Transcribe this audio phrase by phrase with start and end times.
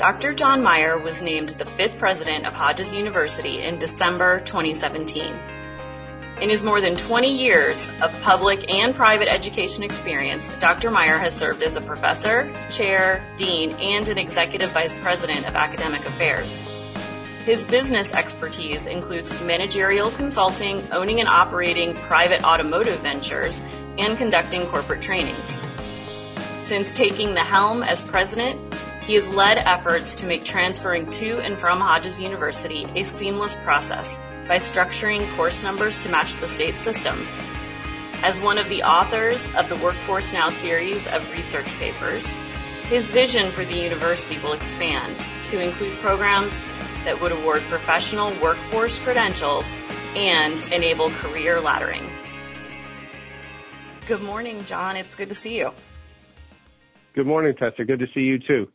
[0.00, 0.32] Dr.
[0.32, 5.34] John Meyer was named the fifth president of Hodges University in December 2017.
[6.40, 10.90] In his more than 20 years of public and private education experience, Dr.
[10.90, 16.00] Meyer has served as a professor, chair, dean, and an executive vice president of academic
[16.06, 16.62] affairs.
[17.44, 23.66] His business expertise includes managerial consulting, owning and operating private automotive ventures,
[23.98, 25.60] and conducting corporate trainings.
[26.62, 28.69] Since taking the helm as president,
[29.10, 34.20] he has led efforts to make transferring to and from Hodges University a seamless process
[34.46, 37.26] by structuring course numbers to match the state system.
[38.22, 42.36] As one of the authors of the Workforce Now series of research papers,
[42.86, 46.60] his vision for the university will expand to include programs
[47.02, 49.74] that would award professional workforce credentials
[50.14, 52.08] and enable career laddering.
[54.06, 54.96] Good morning, John.
[54.96, 55.72] It's good to see you.
[57.16, 57.84] Good morning, Tessa.
[57.84, 58.68] Good to see you too.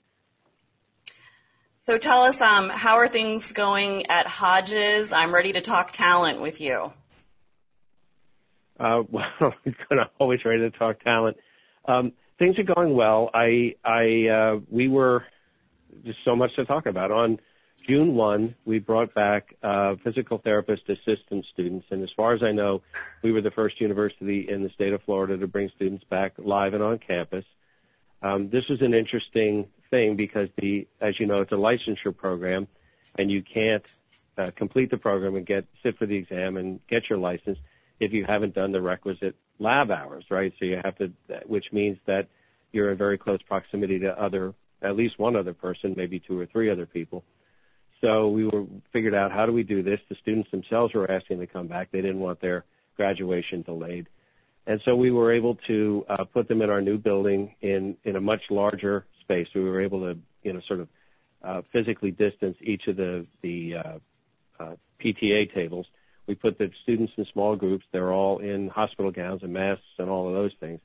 [1.85, 5.13] So tell us, um, how are things going at Hodges?
[5.13, 6.91] I'm ready to talk talent with you.
[8.79, 9.53] Uh, well,
[9.91, 11.37] I'm always ready to talk talent.
[11.87, 13.29] Um, things are going well.
[13.35, 15.25] I, I, uh, we were
[16.03, 17.11] just so much to talk about.
[17.11, 17.37] On
[17.87, 22.51] June 1, we brought back uh, physical therapist assistant students, and as far as I
[22.51, 22.81] know,
[23.21, 26.73] we were the first university in the state of Florida to bring students back live
[26.73, 27.45] and on campus.
[28.23, 32.67] Um, this was an interesting thing because the, as you know, it's a licensure program,
[33.17, 33.85] and you can't
[34.37, 37.57] uh, complete the program and get sit for the exam and get your license
[37.99, 40.53] if you haven't done the requisite lab hours, right?
[40.59, 41.11] So you have to,
[41.45, 42.27] which means that
[42.71, 46.45] you're in very close proximity to other, at least one other person, maybe two or
[46.45, 47.23] three other people.
[48.01, 49.99] So we were figured out how do we do this.
[50.09, 51.91] The students themselves were asking to come back.
[51.91, 52.65] They didn't want their
[52.97, 54.07] graduation delayed.
[54.67, 58.15] And so we were able to uh, put them in our new building in, in
[58.15, 59.47] a much larger space.
[59.53, 60.87] We were able to, you know, sort of
[61.43, 65.85] uh, physically distance each of the the uh, uh, PTA tables.
[66.27, 67.85] We put the students in small groups.
[67.91, 70.79] They're all in hospital gowns and masks and all of those things.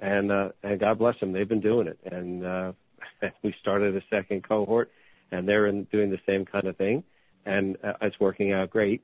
[0.00, 0.30] And
[0.62, 1.98] and God bless them, they've been doing it.
[2.04, 2.74] And
[3.42, 4.90] we started a second cohort,
[5.30, 7.04] and they're in, doing the same kind of thing,
[7.46, 9.02] and it's working out great.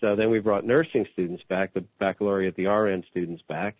[0.00, 3.76] So then we brought nursing students back, the baccalaureate, the RN students back,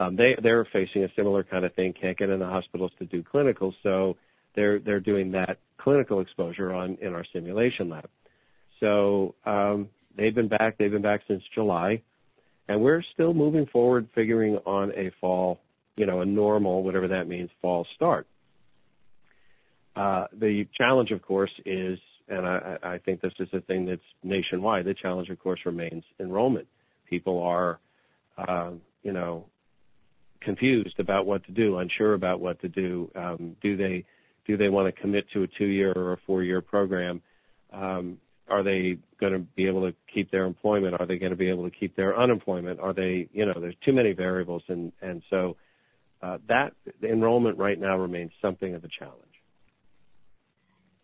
[0.00, 1.94] um, they they're facing a similar kind of thing.
[1.98, 4.16] Can't get in the hospitals to do clinicals, so
[4.54, 8.08] they're they're doing that clinical exposure on in our simulation lab.
[8.80, 10.78] So um, they've been back.
[10.78, 12.02] They've been back since July,
[12.68, 15.60] and we're still moving forward, figuring on a fall,
[15.96, 18.26] you know, a normal, whatever that means, fall start.
[19.94, 24.02] Uh, the challenge, of course, is, and I, I think this is a thing that's
[24.24, 24.86] nationwide.
[24.86, 26.66] The challenge, of course, remains enrollment.
[27.08, 27.78] People are,
[28.36, 28.72] uh,
[29.04, 29.46] you know,
[30.44, 33.10] confused about what to do, unsure about what to do.
[33.14, 34.04] Um, do they
[34.46, 37.22] do they want to commit to a two-year or a four-year program?
[37.72, 38.18] Um,
[38.48, 41.00] are they going to be able to keep their employment?
[41.00, 42.78] Are they going to be able to keep their unemployment?
[42.78, 45.56] Are they, you know, there's too many variables, and and so
[46.22, 46.72] uh, that
[47.02, 49.20] enrollment right now remains something of a challenge.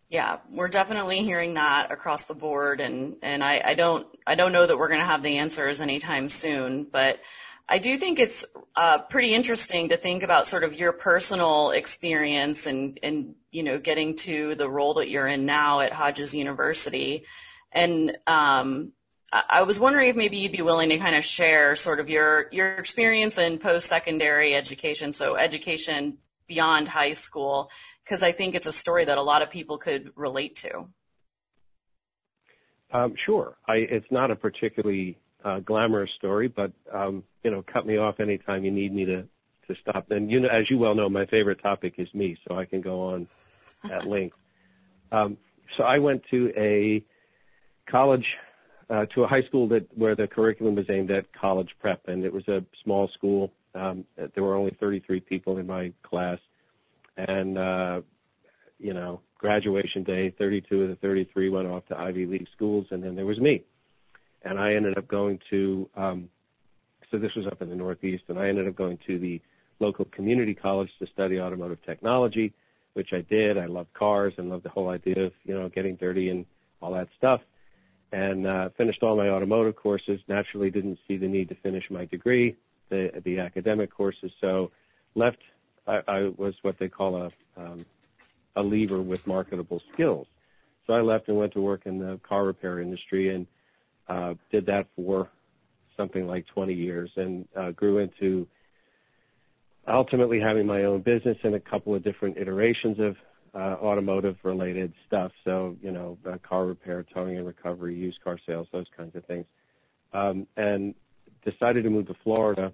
[0.09, 4.51] Yeah, we're definitely hearing that across the board, and and I, I don't I don't
[4.51, 7.19] know that we're going to have the answers anytime soon, but
[7.67, 8.45] I do think it's
[8.75, 13.79] uh, pretty interesting to think about sort of your personal experience and, and, you know,
[13.79, 17.25] getting to the role that you're in now at Hodges University.
[17.71, 18.91] And um,
[19.31, 22.47] I was wondering if maybe you'd be willing to kind of share sort of your
[22.51, 26.17] your experience in post-secondary education, so education
[26.47, 27.69] beyond high school,
[28.03, 30.87] because I think it's a story that a lot of people could relate to.
[32.91, 33.55] Um, sure.
[33.69, 38.19] I, it's not a particularly uh, glamorous story, but um, you know, cut me off
[38.19, 39.23] anytime you need me to
[39.67, 40.11] to stop.
[40.11, 42.81] And you know, as you well know, my favorite topic is me, so I can
[42.81, 43.27] go on
[43.91, 44.35] at length.
[45.11, 45.37] Um,
[45.77, 47.03] so I went to a
[47.89, 48.25] college,
[48.89, 52.23] uh, to a high school that where the curriculum was aimed at college prep, and
[52.23, 53.51] it was a small school.
[53.73, 56.39] Um, there were only 33 people in my class,
[57.17, 58.01] and uh,
[58.79, 63.01] you know, graduation day, 32 of the 33 went off to Ivy League schools, and
[63.03, 63.63] then there was me
[64.43, 66.29] and I ended up going to um,
[67.11, 69.41] so this was up in the Northeast, and I ended up going to the
[69.79, 72.53] local community college to study automotive technology,
[72.93, 73.57] which I did.
[73.57, 76.45] I loved cars and loved the whole idea of you know getting dirty and
[76.81, 77.41] all that stuff,
[78.11, 80.19] and uh, finished all my automotive courses.
[80.27, 82.55] Naturally, didn't see the need to finish my degree,
[82.89, 84.71] the the academic courses, so
[85.15, 85.39] left.
[85.87, 87.85] I, I was what they call a um,
[88.55, 90.27] a lever with marketable skills.
[90.87, 93.47] So I left and went to work in the car repair industry and
[94.51, 95.29] did that for
[95.97, 98.47] something like 20 years and uh, grew into
[99.87, 103.15] ultimately having my own business and a couple of different iterations of
[103.53, 105.31] uh, automotive related stuff.
[105.43, 109.25] So, you know, uh, car repair, towing and recovery, used car sales, those kinds of
[109.25, 109.45] things.
[110.13, 110.93] Um, and
[111.43, 112.71] decided to move to Florida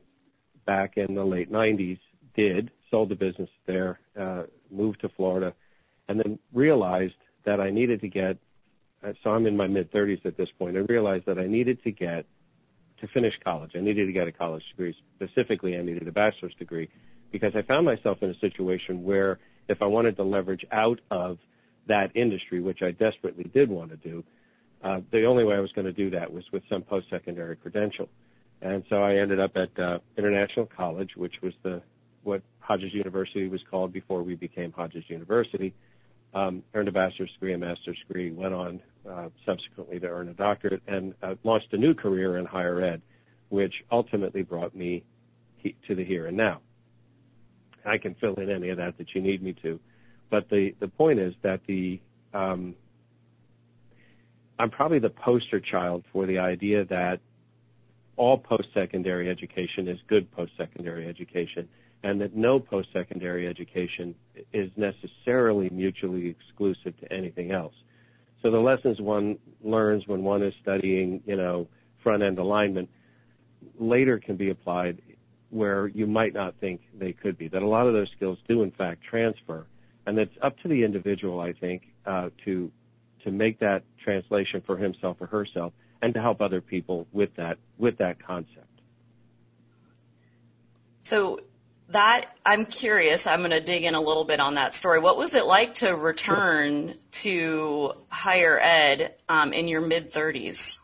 [0.66, 2.00] back in the late 90s.
[2.36, 5.54] Did, sold the business there, uh, moved to Florida,
[6.08, 7.16] and then realized
[7.46, 8.38] that I needed to get, uh,
[9.24, 11.92] so I'm in my mid 30s at this point, I realized that I needed to
[11.92, 12.26] get
[13.02, 13.72] to finish college.
[13.76, 14.96] I needed to get a college degree.
[15.16, 16.90] Specifically, I needed a bachelor's degree
[17.32, 21.38] because I found myself in a situation where if I wanted to leverage out of
[21.88, 24.24] that industry, which I desperately did want to do,
[24.84, 28.10] uh, the only way I was going to do that was with some post-secondary credential.
[28.62, 31.82] And so I ended up at uh, International College, which was the
[32.24, 35.74] what Hodges University was called before we became Hodges University.
[36.38, 38.80] Um, earned a bachelor's degree, a master's degree, went on
[39.10, 43.02] uh, subsequently to earn a doctorate, and uh, launched a new career in higher ed,
[43.50, 45.04] which ultimately brought me
[45.58, 46.62] he- to the here and now.
[47.86, 49.80] I can fill in any of that that you need me to.
[50.30, 52.00] But the, the point is that the
[52.36, 52.76] um,
[54.60, 57.20] I'm probably the poster child for the idea that
[58.16, 61.68] all post-secondary education is good post-secondary education,
[62.08, 64.16] and that no post-secondary education
[64.54, 67.74] is necessarily mutually exclusive to anything else.
[68.42, 71.68] So the lessons one learns when one is studying, you know,
[72.02, 72.90] front-end alignment
[73.78, 75.02] later can be applied
[75.50, 77.50] where you might not think they could be.
[77.50, 79.66] That a lot of those skills do in fact transfer,
[80.06, 82.72] and it's up to the individual, I think, uh, to
[83.26, 87.58] to make that translation for himself or herself, and to help other people with that
[87.78, 88.64] with that concept.
[91.04, 91.40] So
[91.90, 93.28] that I'm curious.
[93.28, 95.00] I'm going to dig in a little bit on that story.
[95.00, 100.80] What was it like to return to higher ed um, in your mid 30s?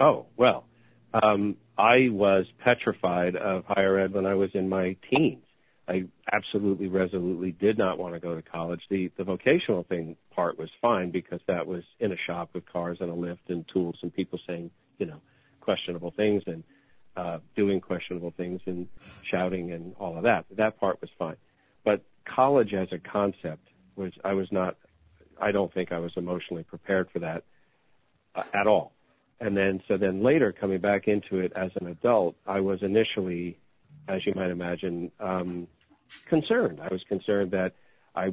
[0.00, 0.64] Oh well,
[1.12, 5.42] um, I was petrified of higher ed when I was in my teens.
[5.88, 8.82] I absolutely resolutely did not want to go to college.
[8.90, 12.98] The the vocational thing part was fine because that was in a shop with cars
[13.00, 15.20] and a lift and tools and people saying, you know,
[15.60, 16.62] questionable things and
[17.18, 18.86] uh, doing questionable things and
[19.28, 20.44] shouting and all of that.
[20.56, 21.36] That part was fine.
[21.84, 23.66] But college as a concept
[23.96, 24.76] was I was not
[25.40, 27.42] I don't think I was emotionally prepared for that
[28.34, 28.92] uh, at all.
[29.40, 33.58] And then, so then later coming back into it as an adult, I was initially,
[34.08, 35.68] as you might imagine, um,
[36.28, 36.80] concerned.
[36.80, 37.72] I was concerned that
[38.16, 38.32] I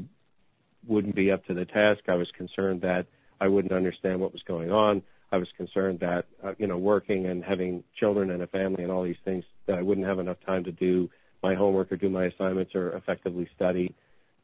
[0.87, 2.01] wouldn't be up to the task.
[2.07, 3.05] I was concerned that
[3.39, 5.03] I wouldn't understand what was going on.
[5.31, 8.91] I was concerned that, uh, you know, working and having children and a family and
[8.91, 11.09] all these things, that I wouldn't have enough time to do
[11.41, 13.95] my homework or do my assignments or effectively study.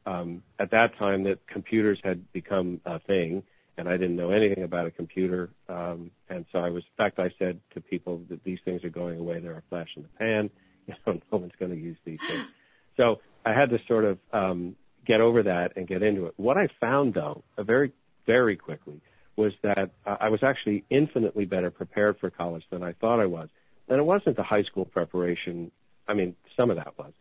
[0.04, 3.44] Um, at that time, that computers had become a thing
[3.78, 5.50] and I didn't know anything about a computer.
[5.68, 8.90] Um, and so I was, in fact, I said to people that these things are
[8.90, 9.40] going away.
[9.40, 10.50] They're a flash in the pan.
[10.84, 12.44] You know, no one's going to use these things.
[12.96, 14.74] So I had to sort of um,
[15.06, 16.34] get over that and get into it.
[16.36, 17.92] What I found, though, very,
[18.26, 19.00] very quickly,
[19.36, 23.48] was that I was actually infinitely better prepared for college than I thought I was.
[23.88, 25.70] And it wasn't the high school preparation.
[26.06, 27.12] I mean, some of that was,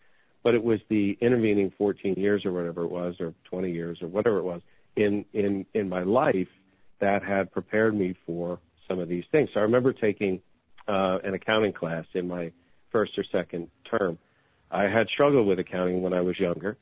[0.44, 4.08] but it was the intervening 14 years or whatever it was, or 20 years or
[4.08, 4.62] whatever it was
[4.96, 6.50] in in in my life
[7.00, 9.50] that had prepared me for some of these things.
[9.54, 10.42] So I remember taking
[10.88, 12.52] uh, an accounting class in my
[12.92, 14.18] first or second term.
[14.70, 16.78] I had struggled with accounting when I was younger,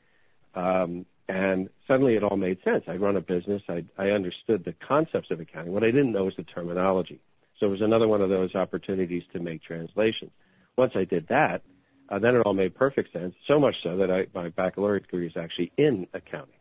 [0.54, 2.82] um, and suddenly it all made sense.
[2.88, 3.62] I run a business.
[3.68, 5.72] I, I understood the concepts of accounting.
[5.72, 7.20] What I didn't know was the terminology.
[7.58, 10.32] So it was another one of those opportunities to make translations.
[10.76, 11.62] Once I did that,
[12.08, 13.36] uh, then it all made perfect sense.
[13.46, 16.54] So much so that I, my baccalaureate degree is actually in accounting.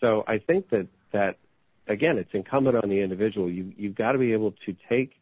[0.00, 1.38] So I think that that
[1.86, 3.48] again, it's incumbent on the individual.
[3.48, 5.12] You you've got to be able to take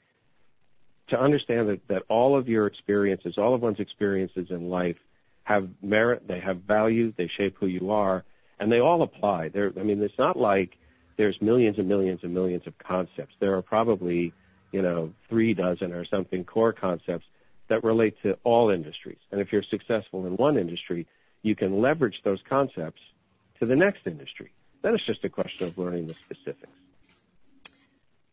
[1.09, 4.97] to understand that that all of your experiences, all of one's experiences in life,
[5.43, 6.27] have merit.
[6.27, 7.13] They have value.
[7.19, 8.25] They shape who you are,
[8.61, 9.49] and they all apply.
[9.49, 10.77] There, I mean, it's not like
[11.17, 13.35] there's millions and millions and millions of concepts.
[13.41, 14.33] There are probably
[14.71, 17.25] you know three dozen or something core concepts
[17.69, 19.19] that relate to all industries.
[19.33, 21.07] And if you're successful in one industry,
[21.43, 23.01] you can leverage those concepts
[23.59, 24.53] to the next industry.
[24.83, 26.73] Then it's just a question of learning the specifics.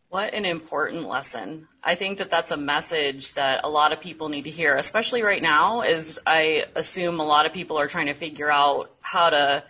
[0.10, 1.68] What an important lesson.
[1.84, 5.22] I think that that's a message that a lot of people need to hear, especially
[5.22, 9.30] right now, as I assume a lot of people are trying to figure out how
[9.30, 9.64] to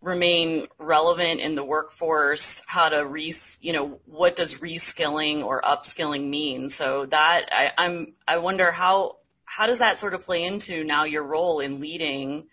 [0.00, 6.28] remain relevant in the workforce, how to re, you know, what does reskilling or upskilling
[6.28, 6.68] mean?
[6.68, 11.04] So that I, I'm, I wonder how, how does that sort of play into now
[11.04, 12.46] your role in leading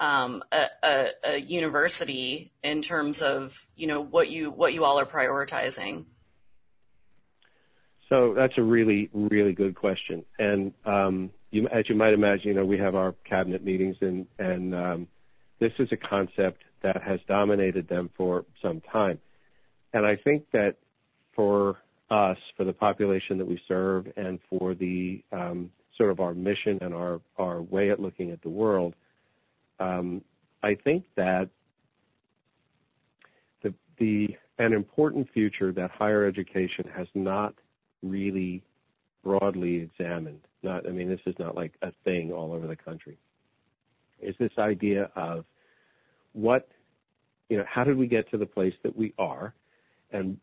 [0.00, 4.98] um, a, a, a, university in terms of you know what you what you all
[4.98, 6.04] are prioritizing?
[8.08, 12.54] So that's a really really good question, and um, you, as you might imagine, you
[12.54, 15.08] know we have our cabinet meetings, and and um,
[15.58, 19.18] this is a concept that has dominated them for some time.
[19.92, 20.76] And I think that
[21.34, 21.78] for
[22.10, 26.78] us, for the population that we serve, and for the um, sort of our mission
[26.80, 28.94] and our our way at looking at the world,
[29.80, 30.22] um,
[30.62, 31.48] I think that
[33.62, 37.54] the the an important future that higher education has not
[38.02, 38.62] really
[39.24, 40.40] broadly examined.
[40.62, 43.16] Not, I mean, this is not like a thing all over the country.
[44.20, 45.44] Is this idea of
[46.38, 46.68] what,
[47.48, 49.54] you know, how did we get to the place that we are,
[50.12, 50.38] and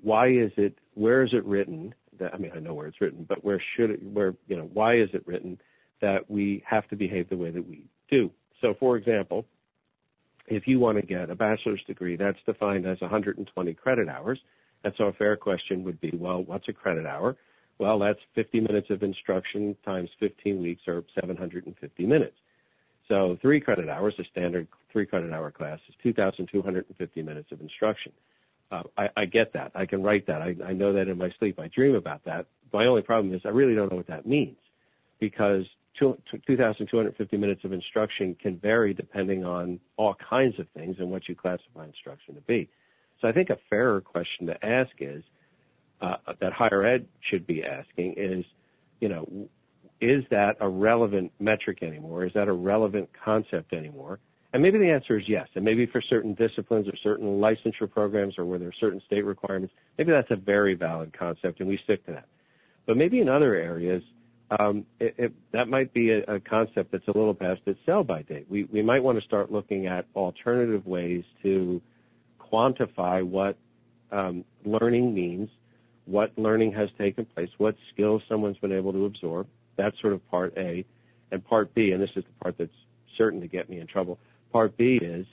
[0.00, 0.78] why is it?
[0.94, 1.94] Where is it written?
[2.18, 4.02] That I mean, I know where it's written, but where should it?
[4.02, 5.58] Where you know, why is it written
[6.00, 8.30] that we have to behave the way that we do?
[8.60, 9.44] So, for example,
[10.46, 14.38] if you want to get a bachelor's degree, that's defined as 120 credit hours.
[14.84, 17.36] And so a fair question would be, well, what's a credit hour?
[17.78, 22.36] Well, that's 50 minutes of instruction times 15 weeks or 750 minutes.
[23.12, 28.10] So three credit hours, a standard three credit hour class, is 2,250 minutes of instruction.
[28.70, 29.70] Uh, I, I get that.
[29.74, 30.40] I can write that.
[30.40, 31.60] I, I know that in my sleep.
[31.60, 32.46] I dream about that.
[32.72, 34.56] My only problem is I really don't know what that means
[35.20, 35.66] because
[35.98, 41.34] 2,250 minutes of instruction can vary depending on all kinds of things and what you
[41.34, 42.70] classify instruction to be.
[43.20, 45.22] So I think a fairer question to ask is
[46.00, 48.46] uh, that higher ed should be asking is,
[49.00, 49.28] you know,
[50.02, 52.26] is that a relevant metric anymore?
[52.26, 54.18] Is that a relevant concept anymore?
[54.52, 55.46] And maybe the answer is yes.
[55.54, 59.24] And maybe for certain disciplines or certain licensure programs or where there are certain state
[59.24, 62.26] requirements, maybe that's a very valid concept and we stick to that.
[62.84, 64.02] But maybe in other areas,
[64.58, 68.22] um, it, it, that might be a, a, concept that's a little past its sell-by
[68.22, 68.46] date.
[68.50, 71.80] We, we might want to start looking at alternative ways to
[72.52, 73.56] quantify what
[74.10, 75.48] um, learning means,
[76.04, 79.46] what learning has taken place, what skills someone's been able to absorb.
[79.76, 80.84] That's sort of part A.
[81.30, 82.70] And part B, and this is the part that's
[83.16, 84.18] certain to get me in trouble.
[84.52, 85.26] Part B is,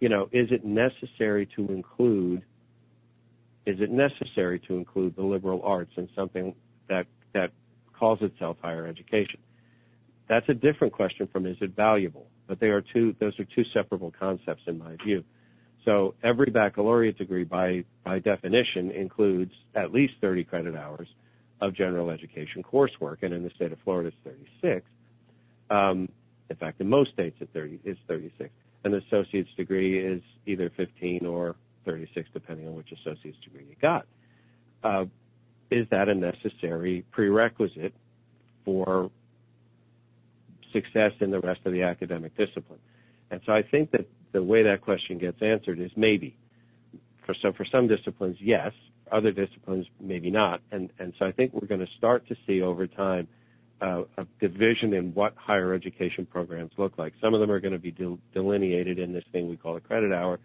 [0.00, 2.42] you know, is it necessary to include
[3.66, 6.54] is it necessary to include the liberal arts in something
[6.88, 7.50] that that
[7.98, 9.40] calls itself higher education.
[10.28, 12.26] That's a different question from is it valuable?
[12.46, 15.24] But they are two, those are two separable concepts in my view.
[15.84, 21.08] So every baccalaureate degree by, by definition includes at least 30 credit hours
[21.60, 24.86] of general education coursework, and in the state of Florida it's 36.
[25.70, 26.08] Um,
[26.50, 28.50] in fact, in most states it 30, it's 36.
[28.84, 34.06] An associate's degree is either 15 or 36, depending on which associate's degree you got.
[34.82, 35.06] Uh,
[35.70, 37.94] is that a necessary prerequisite
[38.64, 39.10] for
[40.72, 42.78] success in the rest of the academic discipline?
[43.30, 46.36] And so I think that the way that question gets answered is maybe.
[47.24, 48.72] For so for some disciplines, yes.
[49.12, 50.60] Other disciplines, maybe not.
[50.72, 53.28] And and so I think we're going to start to see over time
[53.80, 57.12] uh, a division in what higher education programs look like.
[57.20, 59.80] Some of them are going to be del- delineated in this thing we call a
[59.80, 60.38] credit hour.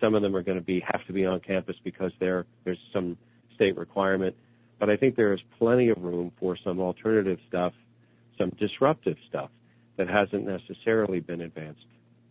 [0.00, 2.78] Some of them are going to be have to be on campus because there there's
[2.92, 3.16] some
[3.54, 4.34] state requirement.
[4.78, 7.72] But I think there is plenty of room for some alternative stuff,
[8.38, 9.50] some disruptive stuff
[9.96, 11.86] that hasn't necessarily been advanced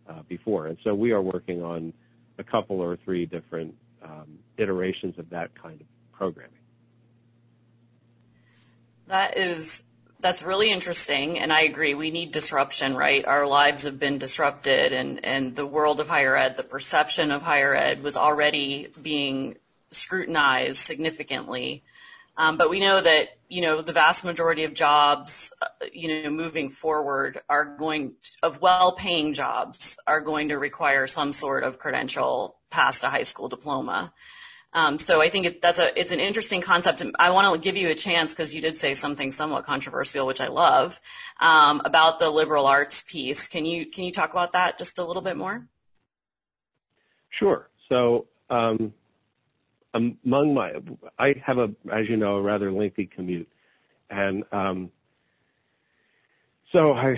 [0.07, 0.67] uh, before.
[0.67, 1.93] And so we are working on
[2.37, 3.73] a couple or three different
[4.05, 6.51] um, iterations of that kind of programming.
[9.07, 9.83] That is
[10.19, 13.23] that's really interesting and I agree we need disruption, right?
[13.25, 17.43] Our lives have been disrupted and and the world of higher ed, the perception of
[17.43, 19.57] higher ed was already being
[19.91, 21.83] scrutinized significantly
[22.37, 26.29] um, but we know that, you know, the vast majority of jobs, uh, you know,
[26.29, 32.57] moving forward are going, of well-paying jobs are going to require some sort of credential
[32.79, 33.99] past a high school diploma.
[34.73, 37.01] Um, so I think it, that's a, it's an interesting concept.
[37.17, 40.41] I want to give you a chance because you did say something somewhat controversial, which
[40.41, 40.99] I love,
[41.39, 43.47] um, about the liberal arts piece.
[43.47, 45.57] Can you, can you talk about that just a little bit more?
[47.39, 47.69] Sure.
[47.87, 48.93] So, um,
[49.93, 50.73] among my,
[51.17, 53.47] I have a, as you know, a rather lengthy commute,
[54.09, 54.91] and um,
[56.71, 57.15] so I,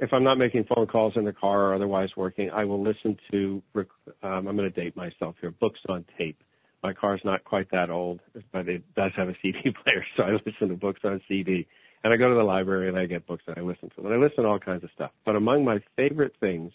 [0.00, 3.18] if I'm not making phone calls in the car or otherwise working, I will listen
[3.30, 3.62] to.
[3.74, 3.86] Um,
[4.22, 5.50] I'm going to date myself here.
[5.50, 6.42] Books on tape.
[6.82, 8.20] My car's not quite that old,
[8.52, 11.66] but it does have a CD player, so I listen to books on CD.
[12.04, 14.04] And I go to the library and I get books that I listen to.
[14.04, 15.10] And I listen to all kinds of stuff.
[15.24, 16.72] But among my favorite things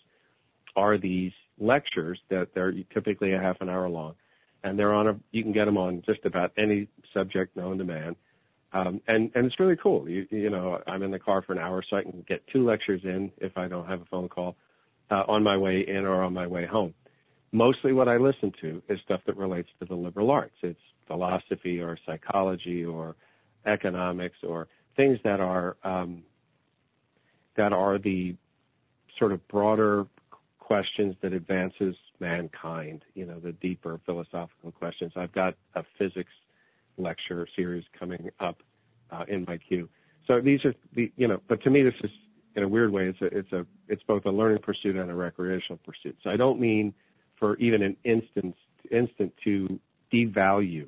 [0.75, 4.15] are these lectures that they're typically a half an hour long
[4.63, 7.83] and they're on a you can get them on just about any subject known to
[7.83, 8.15] man
[8.73, 10.07] um, and and it's really cool.
[10.09, 12.65] You you know i'm in the car for an hour so i can get two
[12.65, 14.55] lectures in if i don't have a phone call
[15.09, 16.93] uh, on my way in or on my way home.
[17.51, 20.55] Mostly what i listen to is stuff that relates to the liberal arts.
[20.61, 23.15] It's philosophy or psychology or
[23.65, 26.23] economics or things that are um,
[27.57, 28.35] that are the
[29.19, 30.07] sort of broader
[30.59, 35.11] questions that advances mankind, you know, the deeper philosophical questions.
[35.17, 36.31] I've got a physics
[36.98, 38.57] lecture series coming up
[39.12, 39.89] uh, in my queue.
[40.27, 42.12] So these are the, you know, but to me, this is
[42.55, 45.13] in a weird way, it's a, it's a, it's both a learning pursuit and a
[45.13, 46.17] recreational pursuit.
[46.24, 46.93] So I don't mean
[47.39, 48.55] for even an instant,
[48.91, 49.79] instant to
[50.13, 50.88] devalue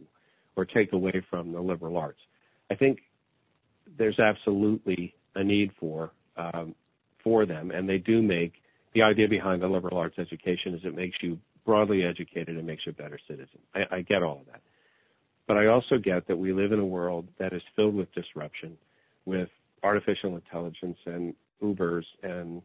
[0.55, 2.19] or take away from the liberal arts.
[2.69, 2.99] I think
[3.97, 6.75] there's absolutely a need for um,
[7.23, 8.53] for them, and they do make
[8.93, 12.85] the idea behind the liberal arts education is it makes you broadly educated and makes
[12.85, 13.59] you a better citizen.
[13.73, 14.61] I, I get all of that,
[15.47, 18.77] but I also get that we live in a world that is filled with disruption,
[19.25, 19.49] with
[19.83, 22.61] artificial intelligence and Ubers and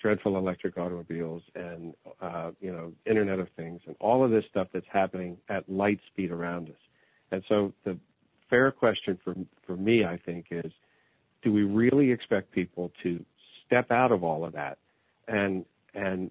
[0.00, 4.68] dreadful electric automobiles and uh, you know Internet of Things and all of this stuff
[4.72, 6.74] that's happening at light speed around us.
[7.30, 7.98] And so the
[8.48, 9.34] fair question for
[9.66, 10.72] for me, I think, is
[11.42, 13.24] do we really expect people to
[13.66, 14.78] step out of all of that
[15.28, 16.30] and and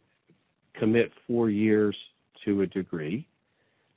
[0.80, 1.96] commit four years
[2.46, 3.27] to a degree?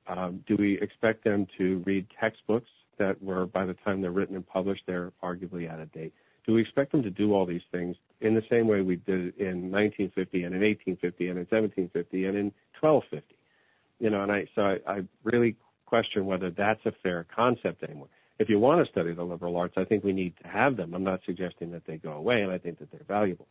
[0.09, 4.37] Um, do we expect them to read textbooks that were, by the time they're written
[4.37, 6.13] and published, they're arguably out of date?
[6.47, 9.37] Do we expect them to do all these things in the same way we did
[9.39, 13.37] in 1950 and in 1850 and in 1750 and in 1250?
[14.01, 18.09] You know, and I so I, I really question whether that's a fair concept anymore.
[18.39, 20.95] If you want to study the liberal arts, I think we need to have them.
[20.95, 23.49] I'm not suggesting that they go away, and I think that they're valuable.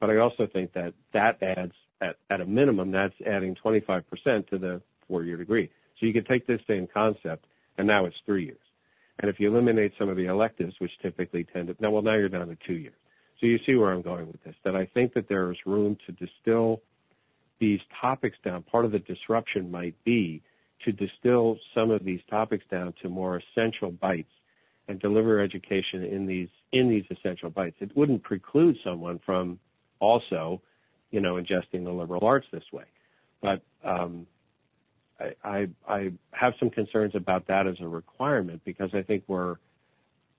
[0.00, 4.02] But I also think that that adds, at, at a minimum, that's adding 25%
[4.48, 5.70] to the four-year degree.
[6.00, 7.44] So you could take this same concept,
[7.78, 8.58] and now it's three years.
[9.20, 12.14] And if you eliminate some of the electives, which typically tend to, now, well, now
[12.14, 12.94] you're down to two years.
[13.38, 15.96] So you see where I'm going with this, that I think that there is room
[16.06, 16.80] to distill
[17.58, 18.62] these topics down.
[18.62, 20.42] Part of the disruption might be
[20.84, 24.32] to distill some of these topics down to more essential bites
[24.88, 27.76] and deliver education in these in these essential bites.
[27.80, 29.58] It wouldn't preclude someone from
[30.00, 30.62] also,
[31.10, 32.84] you know, ingesting the liberal arts this way.
[33.42, 34.26] But um,
[35.44, 39.56] I, I, have some concerns about that as a requirement because I think we're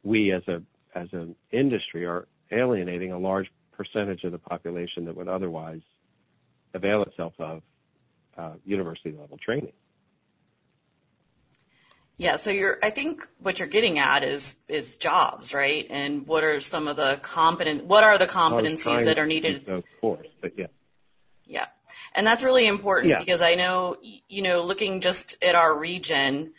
[0.04, 0.62] we as a
[0.96, 5.82] as an industry are alienating a large percentage of the population that would otherwise
[6.74, 7.62] avail itself of
[8.38, 9.74] uh, university level training.
[12.18, 15.88] Yeah, so you're I think what you're getting at is is jobs, right?
[15.90, 19.68] And what are some of the competent what are the competencies that are needed?
[19.68, 20.21] Of course, but yeah.
[20.21, 20.21] Yeah.
[22.14, 23.20] And that's really important yeah.
[23.20, 23.98] because I know
[24.28, 26.54] you know looking just at our region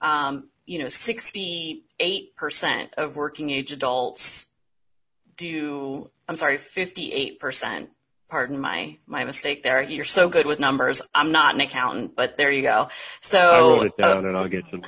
[0.00, 1.82] um, you know 68%
[2.96, 4.46] of working age adults
[5.36, 7.88] do I'm sorry 58%
[8.28, 9.82] pardon my my mistake there.
[9.82, 11.02] You're so good with numbers.
[11.14, 12.88] I'm not an accountant, but there you go.
[13.20, 14.82] So I wrote it down uh, and I'll get some.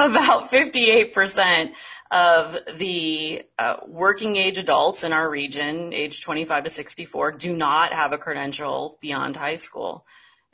[0.00, 1.72] About 58%
[2.10, 7.92] of the uh, working age adults in our region, age 25 to 64, do not
[7.92, 10.06] have a credential beyond high school.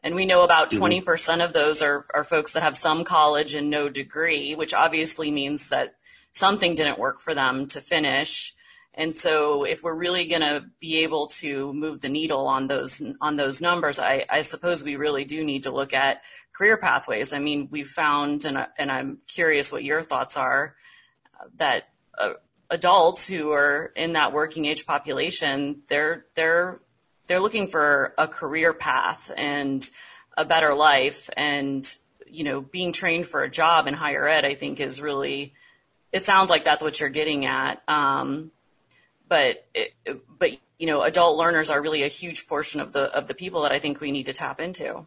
[0.03, 1.41] And we know about 20% mm-hmm.
[1.41, 5.69] of those are, are folks that have some college and no degree, which obviously means
[5.69, 5.95] that
[6.33, 8.53] something didn't work for them to finish.
[8.95, 13.01] And so if we're really going to be able to move the needle on those,
[13.21, 16.23] on those numbers, I, I suppose we really do need to look at
[16.57, 17.33] career pathways.
[17.33, 20.75] I mean, we've found, and, and I'm curious what your thoughts are,
[21.57, 22.35] that uh,
[22.71, 26.81] adults who are in that working age population, they're, they're,
[27.27, 29.89] they're looking for a career path and
[30.37, 31.29] a better life.
[31.37, 31.87] And,
[32.27, 35.53] you know, being trained for a job in higher ed, I think is really,
[36.13, 37.83] it sounds like that's what you're getting at.
[37.89, 38.51] Um,
[39.29, 39.93] but it,
[40.39, 43.63] but you know, adult learners are really a huge portion of the of the people
[43.63, 45.07] that I think we need to tap into.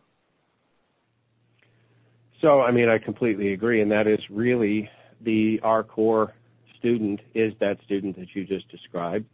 [2.42, 4.90] So, I mean, I completely agree, and that is really
[5.22, 6.34] the our core
[6.78, 9.26] student is that student that you just described.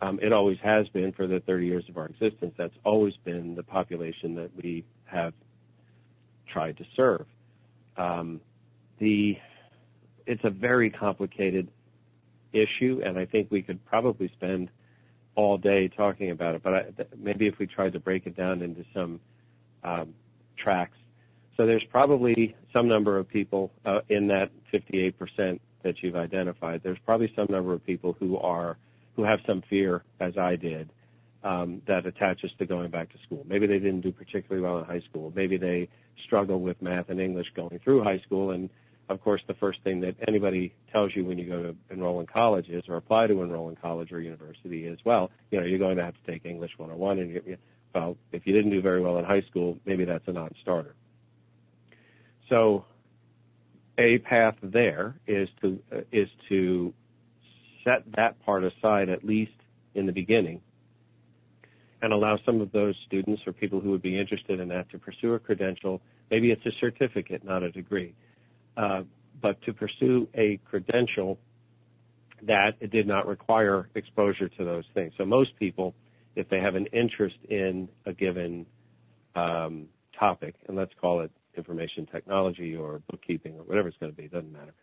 [0.00, 2.54] Um, it always has been for the 30 years of our existence.
[2.56, 5.34] That's always been the population that we have
[6.50, 7.26] tried to serve.
[7.96, 8.40] Um,
[8.98, 9.36] the
[10.26, 11.68] it's a very complicated
[12.52, 14.70] issue, and I think we could probably spend
[15.34, 16.62] all day talking about it.
[16.62, 16.84] But I,
[17.18, 19.20] maybe if we tried to break it down into some
[19.82, 20.14] um,
[20.56, 20.96] tracks.
[21.56, 26.80] So there's probably some number of people uh, in that 58% that you've identified.
[26.82, 28.76] There's probably some number of people who are
[29.16, 30.90] who have some fear, as I did,
[31.44, 33.44] um, that attaches to going back to school.
[33.46, 35.32] Maybe they didn't do particularly well in high school.
[35.36, 35.88] Maybe they
[36.26, 38.68] struggle with math and English going through high school, and
[39.08, 42.26] of course, the first thing that anybody tells you when you go to enroll in
[42.26, 45.78] college is, or apply to enroll in college or university is, well, you know, you're
[45.78, 47.56] going to have to take English 101, and you,
[47.94, 50.94] well, if you didn't do very well in high school, maybe that's a non-starter.
[52.48, 52.84] So,
[53.98, 56.92] a path there is to uh, is to
[57.84, 59.52] set that part aside at least
[59.94, 60.60] in the beginning,
[62.02, 64.98] and allow some of those students or people who would be interested in that to
[64.98, 66.00] pursue a credential.
[66.30, 68.14] Maybe it's a certificate, not a degree,
[68.76, 69.02] uh,
[69.40, 71.38] but to pursue a credential
[72.42, 75.12] that it did not require exposure to those things.
[75.16, 75.94] So most people,
[76.36, 78.66] if they have an interest in a given
[79.34, 79.86] um,
[80.18, 84.28] topic, and let's call it information technology or bookkeeping or whatever it's going to be,
[84.28, 84.74] doesn't matter.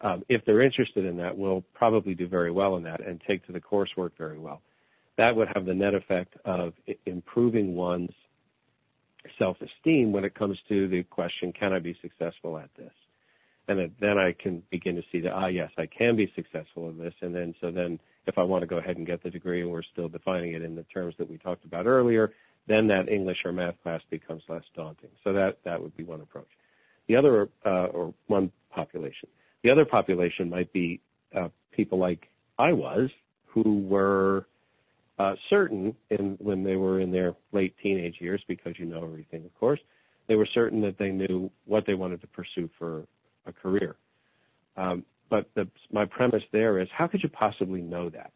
[0.00, 3.44] Um, if they're interested in that, we'll probably do very well in that and take
[3.46, 4.62] to the coursework very well
[5.18, 6.72] that would have the net effect of
[7.04, 8.10] improving one's
[9.38, 12.92] self-esteem when it comes to the question, can I be successful at this?
[13.66, 16.98] And then I can begin to see that, ah, yes, I can be successful in
[16.98, 17.12] this.
[17.20, 19.70] And then, so then if I want to go ahead and get the degree and
[19.70, 22.32] we're still defining it in the terms that we talked about earlier,
[22.68, 25.10] then that English or math class becomes less daunting.
[25.24, 26.48] So that, that would be one approach.
[27.08, 29.28] The other, uh, or one population.
[29.64, 31.00] The other population might be
[31.34, 32.28] uh, people like
[32.58, 33.10] I was
[33.46, 34.46] who were
[35.18, 39.44] uh, certain in, when they were in their late teenage years, because you know everything,
[39.44, 39.80] of course,
[40.28, 43.04] they were certain that they knew what they wanted to pursue for
[43.46, 43.96] a career.
[44.76, 48.32] Um, but the, my premise there is, how could you possibly know that?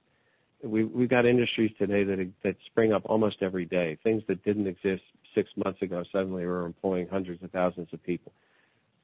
[0.63, 3.99] We, we've got industries today that that spring up almost every day.
[4.05, 5.03] Things that didn't exist
[5.35, 8.33] six months ago suddenly are employing hundreds of thousands of people.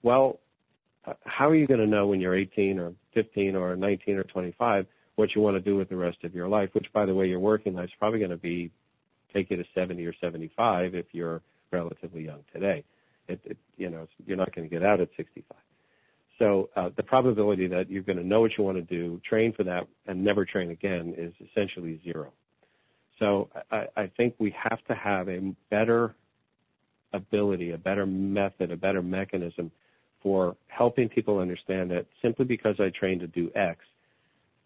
[0.03, 0.38] Well,
[1.05, 4.25] uh, how are you going to know when you're 18 or 15 or 19 or
[4.25, 7.14] 25 what you want to do with the rest of your life, which by the
[7.14, 8.71] way, your working life is probably going to be
[9.35, 11.42] take you to 70 or 75 if you're
[11.73, 12.85] relatively young today.
[13.29, 15.57] It, it you know, you're not going to get out at 65.
[16.38, 19.53] So uh, the probability that you're going to know what you want to do, train
[19.53, 22.33] for that, and never train again is essentially zero.
[23.18, 26.14] So I, I think we have to have a better
[27.12, 29.72] ability, a better method, a better mechanism
[30.22, 33.81] for helping people understand that simply because I train to do X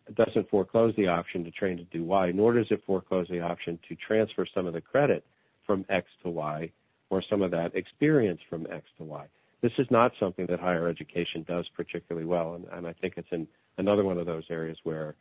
[0.08, 3.40] it doesn't foreclose the option to train to do Y, nor does it foreclose the
[3.40, 5.24] option to transfer some of the credit
[5.66, 6.70] from X to Y
[7.10, 9.26] or some of that experience from X to Y.
[9.62, 13.28] This is not something that higher education does particularly well, and, and I think it's
[13.30, 13.46] in
[13.78, 15.14] another one of those areas where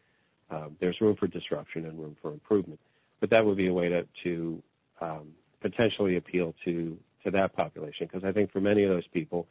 [0.49, 2.79] um, there's room for disruption and room for improvement.
[3.19, 4.63] But that would be a way to, to
[4.99, 5.27] um,
[5.61, 9.45] potentially appeal to to that population, because I think for many of those people,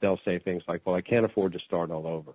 [0.00, 2.34] they'll say things like, "Well, I can't afford to start all over."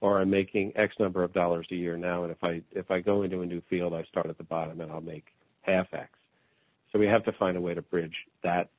[0.00, 3.00] or I'm making X number of dollars a year now, and if I if I
[3.00, 5.26] go into a new field, I start at the bottom and I'll make
[5.62, 6.10] half X.
[6.92, 8.70] So we have to find a way to bridge that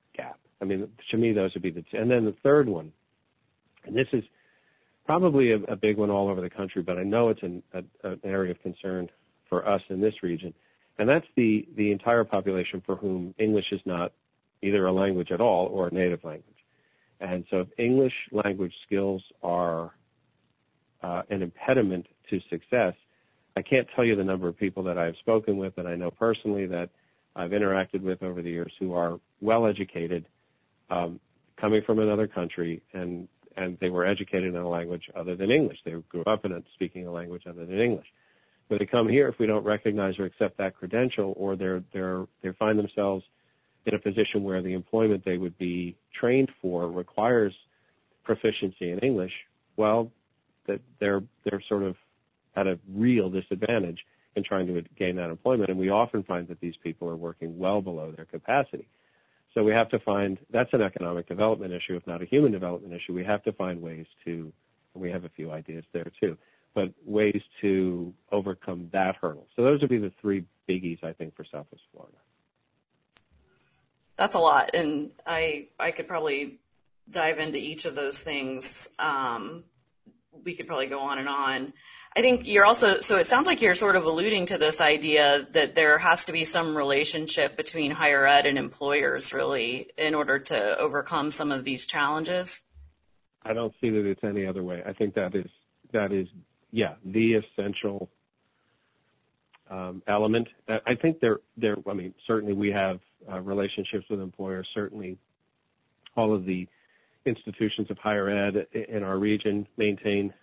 [0.61, 1.81] I mean, to me, those would be the.
[1.81, 1.97] Two.
[1.97, 2.91] And then the third one,
[3.85, 4.23] and this is
[5.05, 7.83] probably a, a big one all over the country, but I know it's an, a,
[8.03, 9.09] an area of concern
[9.49, 10.53] for us in this region,
[10.97, 14.11] and that's the the entire population for whom English is not
[14.61, 16.45] either a language at all or a native language.
[17.21, 19.93] And so if English language skills are
[21.01, 22.93] uh, an impediment to success.
[23.55, 26.11] I can't tell you the number of people that I've spoken with that I know
[26.11, 26.89] personally that
[27.35, 30.25] I've interacted with over the years who are well educated,
[30.89, 31.19] um,
[31.59, 35.77] coming from another country, and and they were educated in a language other than English.
[35.83, 38.07] They grew up in it speaking a language other than English.
[38.67, 42.25] When they come here, if we don't recognize or accept that credential, or they're they're
[42.41, 43.23] they find themselves
[43.85, 47.53] in a position where the employment they would be trained for requires
[48.23, 49.31] proficiency in English,
[49.77, 50.11] well,
[50.67, 51.95] that they're they're sort of
[52.55, 53.99] at a real disadvantage
[54.35, 55.69] in trying to gain that employment.
[55.69, 58.87] And we often find that these people are working well below their capacity.
[59.53, 62.93] So we have to find that's an economic development issue, if not a human development
[62.93, 63.13] issue.
[63.13, 64.53] We have to find ways to,
[64.93, 66.37] and we have a few ideas there too,
[66.75, 69.47] but ways to overcome that hurdle.
[69.55, 72.17] So those would be the three biggies I think for Southwest Florida.
[74.17, 76.59] That's a lot, and I I could probably
[77.09, 78.89] dive into each of those things.
[78.99, 79.63] Um,
[80.43, 81.73] we could probably go on and on.
[82.15, 85.47] I think you're also, so it sounds like you're sort of alluding to this idea
[85.51, 90.39] that there has to be some relationship between higher ed and employers really in order
[90.39, 92.63] to overcome some of these challenges.
[93.43, 94.81] I don't see that it's any other way.
[94.85, 95.49] I think that is,
[95.93, 96.27] that is,
[96.71, 98.09] yeah, the essential
[99.69, 100.47] um, element.
[100.67, 102.99] I think there, there, I mean, certainly we have
[103.31, 105.17] uh, relationships with employers, certainly
[106.15, 106.67] all of the
[107.25, 110.33] institutions of higher ed in our region maintain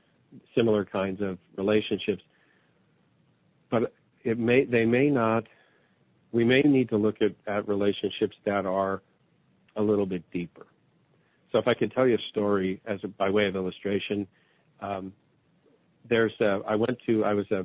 [0.55, 2.23] similar kinds of relationships.
[3.71, 3.93] But
[4.25, 5.45] it may, they may not,
[6.33, 9.03] we may need to look at, at relationships that are
[9.77, 10.67] a little bit deeper.
[11.53, 14.27] So if I could tell you a story as a, by way of illustration,
[14.81, 15.13] um,
[16.09, 17.65] there's a, I went to, I was a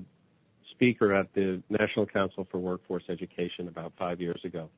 [0.71, 4.69] speaker at the National Council for Workforce Education about five years ago.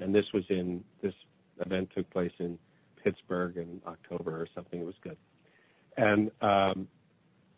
[0.00, 1.14] And this was in, this
[1.64, 2.58] event took place in
[3.06, 4.80] Pittsburgh in October or something.
[4.84, 5.18] It was good.
[5.96, 6.88] And um,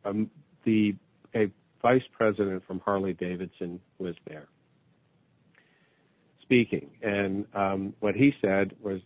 [0.04, 0.30] um,
[0.66, 0.94] the
[1.34, 1.44] a
[1.80, 4.48] vice president from Harley Davidson was there.
[6.48, 6.88] speaking.
[7.02, 9.00] And um, what he said was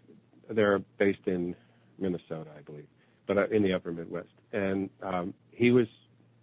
[0.49, 1.57] they're based in
[1.99, 2.87] Minnesota, I believe,
[3.27, 4.29] but uh, in the upper Midwest.
[4.53, 5.89] And um, he was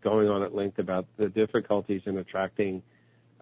[0.03, 2.83] going on at length about the difficulties in attracting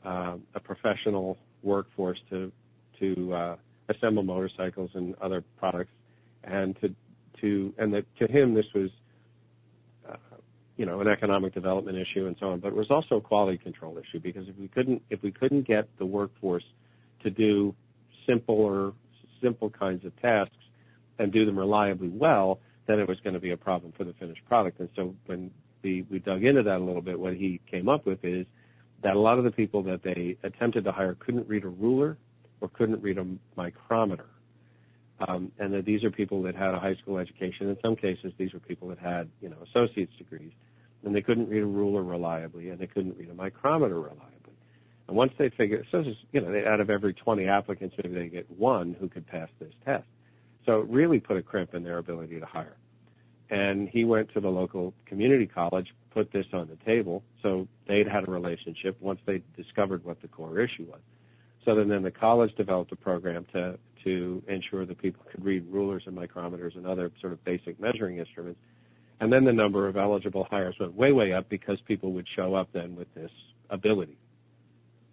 [0.05, 2.51] uh, a professional workforce to
[2.99, 3.55] to uh,
[3.89, 5.91] assemble motorcycles and other products,
[6.47, 6.93] and to
[7.41, 8.89] to and that to him this was
[10.09, 10.15] uh,
[10.77, 13.57] you know an economic development issue and so on, but it was also a quality
[13.57, 16.63] control issue because if we couldn't if we couldn't get the workforce
[17.23, 17.75] to do
[18.25, 18.93] simple or
[19.41, 20.55] simple kinds of tasks
[21.19, 24.13] and do them reliably well, then it was going to be a problem for the
[24.13, 24.79] finished product.
[24.79, 25.51] And so when
[25.83, 28.45] we, we dug into that a little bit, what he came up with is
[29.03, 32.17] that a lot of the people that they attempted to hire couldn't read a ruler
[32.61, 34.25] or couldn't read a micrometer.
[35.27, 37.69] Um, and that these are people that had a high school education.
[37.69, 40.51] In some cases, these were people that had, you know, associate's degrees,
[41.03, 44.37] and they couldn't read a ruler reliably, and they couldn't read a micrometer reliably.
[45.07, 47.95] And once they figure, so this is, you know, they out of every 20 applicants,
[48.03, 50.05] maybe they get one who could pass this test.
[50.65, 52.75] So it really put a crimp in their ability to hire.
[53.49, 58.07] And he went to the local community college, put this on the table, so they'd
[58.07, 60.99] had a relationship once they discovered what the core issue was.
[61.63, 65.65] So then, then the college developed a program to to ensure that people could read
[65.69, 68.59] rulers and micrometers and other sort of basic measuring instruments.
[69.19, 72.55] And then the number of eligible hires went way, way up because people would show
[72.55, 73.31] up then with this
[73.69, 74.17] ability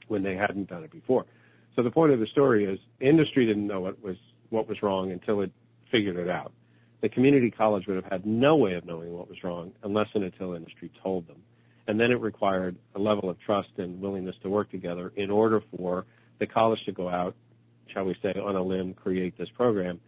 [0.09, 1.25] when they hadn't done it before.
[1.77, 4.17] So the point of the story is industry didn't know what was
[4.51, 5.51] what was wrong until it
[5.91, 6.53] figured it out.
[7.01, 10.25] The community college would have had no way of knowing what was wrong unless and
[10.25, 11.37] until industry told them.
[11.87, 15.63] And then it required a level of trust and willingness to work together in order
[15.77, 16.07] for
[16.39, 17.35] the college to go out,
[17.93, 20.01] shall we say, on a limb, create this program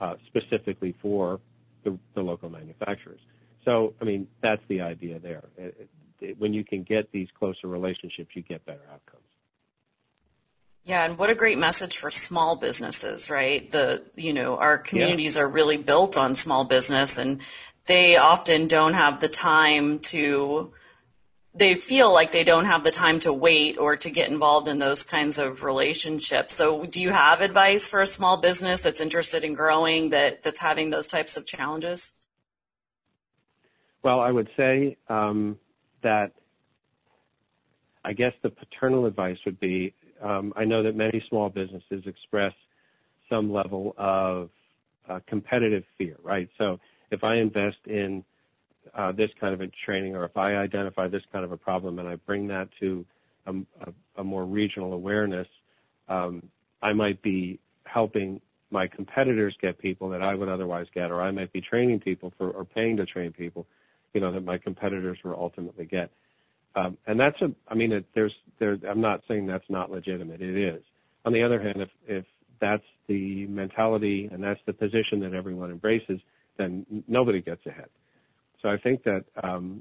[0.00, 1.40] uh, specifically for
[1.84, 3.20] the, the, local manufacturers.
[3.64, 5.44] So, I mean, that's the idea there.
[5.56, 5.88] It,
[6.20, 9.22] it, when you can get these closer relationships, you get better outcomes.
[10.84, 13.70] Yeah, and what a great message for small businesses, right?
[13.70, 15.42] The, you know, our communities yeah.
[15.42, 17.40] are really built on small business and
[17.86, 20.72] they often don't have the time to,
[21.56, 24.78] they feel like they don't have the time to wait or to get involved in
[24.78, 26.54] those kinds of relationships.
[26.54, 30.60] So do you have advice for a small business that's interested in growing that, that's
[30.60, 32.12] having those types of challenges?
[34.02, 35.58] Well, I would say um,
[36.02, 36.32] that
[38.04, 42.52] I guess the paternal advice would be um, I know that many small businesses express
[43.28, 44.50] some level of
[45.08, 46.48] uh, competitive fear, right?
[46.58, 46.78] So
[47.10, 48.24] if I invest in
[48.96, 51.98] uh, this kind of a training, or if I identify this kind of a problem
[51.98, 53.04] and I bring that to
[53.46, 55.46] a, a, a more regional awareness,
[56.08, 56.42] um,
[56.82, 61.30] I might be helping my competitors get people that I would otherwise get, or I
[61.30, 63.66] might be training people for or paying to train people,
[64.12, 66.10] you know, that my competitors will ultimately get.
[66.74, 70.42] Um, and that's a, I mean, it, there's, there, I'm not saying that's not legitimate.
[70.42, 70.82] It is.
[71.24, 72.24] On the other hand, if, if
[72.60, 76.20] that's the mentality and that's the position that everyone embraces,
[76.58, 77.88] then nobody gets ahead.
[78.66, 79.80] So I think that um,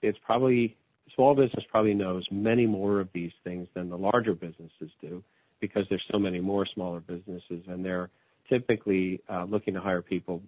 [0.00, 0.78] it's probably
[1.14, 5.22] small business probably knows many more of these things than the larger businesses do
[5.60, 8.08] because there's so many more smaller businesses and they're
[8.48, 10.40] typically uh, looking to hire people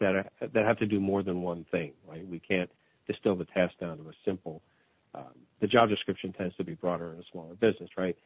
[0.00, 1.92] that are, that have to do more than one thing.
[2.06, 2.28] Right?
[2.28, 2.70] We can't
[3.08, 4.60] distill the task down to a simple
[5.14, 5.32] um,
[5.62, 8.18] the job description tends to be broader in a smaller business, right?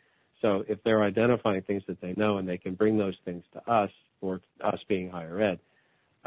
[0.42, 3.70] So if they're identifying things that they know and they can bring those things to
[3.70, 5.60] us, or us being higher ed,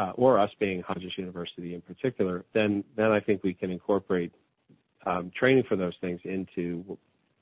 [0.02, 4.32] uh, or us being Hodges University in particular, then then I think we can incorporate
[5.06, 6.98] um, training for those things into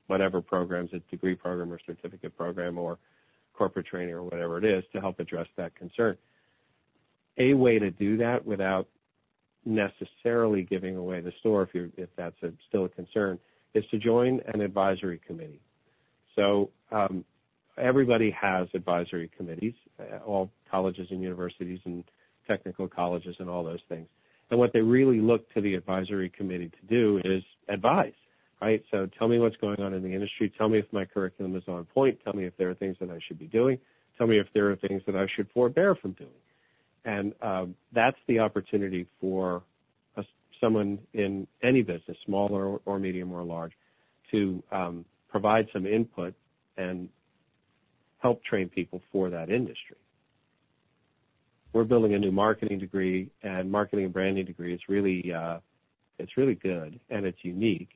[0.07, 2.97] whatever programs, a degree program or certificate program or
[3.53, 6.17] corporate training or whatever it is to help address that concern.
[7.37, 8.87] A way to do that without
[9.65, 13.39] necessarily giving away the store if you if that's a, still a concern
[13.73, 15.61] is to join an advisory committee.
[16.35, 17.23] So um,
[17.77, 22.03] everybody has advisory committees, uh, all colleges and universities and
[22.49, 24.07] technical colleges and all those things.
[24.49, 28.13] And what they really look to the advisory committee to do is advise,
[28.61, 28.83] right?
[28.89, 30.51] So tell me what's going on in the industry.
[30.57, 32.17] Tell me if my curriculum is on point.
[32.23, 33.77] Tell me if there are things that I should be doing.
[34.17, 36.29] Tell me if there are things that I should forbear from doing.
[37.05, 39.63] And um, that's the opportunity for
[40.17, 40.23] a,
[40.59, 43.71] someone in any business, small or, or medium or large,
[44.31, 46.33] to um, provide some input
[46.77, 47.07] and
[48.19, 49.95] help train people for that industry.
[51.73, 54.73] We're building a new marketing degree and marketing and branding degree.
[54.73, 55.59] is really uh,
[56.17, 57.89] it's really good and it's unique.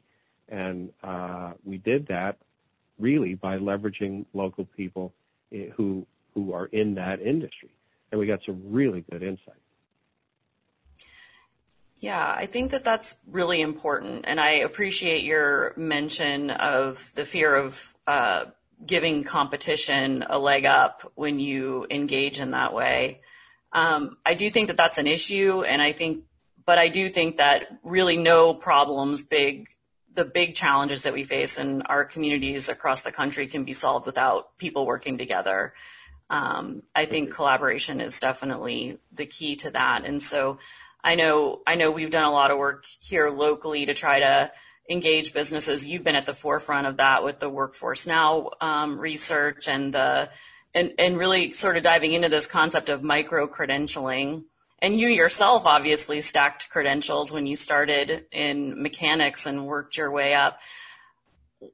[0.49, 2.37] And uh, we did that
[2.99, 5.13] really by leveraging local people
[5.51, 7.71] eh, who who are in that industry
[8.13, 9.55] and we got some really good insight.
[11.97, 17.55] Yeah, I think that that's really important, and I appreciate your mention of the fear
[17.55, 18.45] of uh,
[18.85, 23.21] giving competition a leg up when you engage in that way.
[23.73, 26.23] Um, I do think that that's an issue, and I think,
[26.65, 29.67] but I do think that really no problems, big,
[30.13, 34.05] the big challenges that we face in our communities across the country can be solved
[34.05, 35.73] without people working together.
[36.29, 40.59] Um, I think collaboration is definitely the key to that, and so
[41.03, 44.51] I know I know we've done a lot of work here locally to try to
[44.89, 45.87] engage businesses.
[45.87, 50.29] You've been at the forefront of that with the Workforce Now um, research and the
[50.73, 54.43] and, and really sort of diving into this concept of micro credentialing.
[54.79, 60.33] And you yourself obviously stacked credentials when you started in mechanics and worked your way
[60.33, 60.59] up.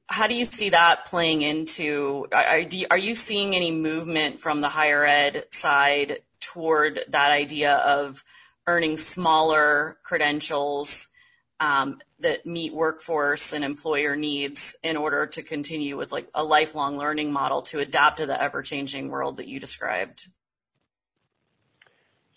[0.07, 2.27] How do you see that playing into?
[2.31, 8.23] Are, you seeing any movement from the higher ed side toward that idea of
[8.67, 11.07] earning smaller credentials
[11.59, 16.97] um, that meet workforce and employer needs in order to continue with like a lifelong
[16.97, 20.27] learning model to adapt to the ever changing world that you described?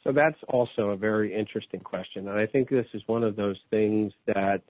[0.05, 2.29] So that's also a very interesting question.
[2.29, 4.63] And I think this is one of those things that,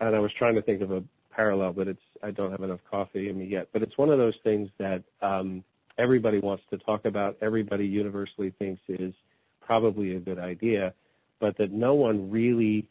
[0.00, 2.80] and I was trying to think of a parallel, but it's, I don't have enough
[2.90, 5.64] coffee in me yet, but it's one of those things that, um,
[5.96, 9.14] everybody wants to talk about, everybody universally thinks is
[9.60, 10.92] probably a good idea,
[11.40, 12.86] but that no one really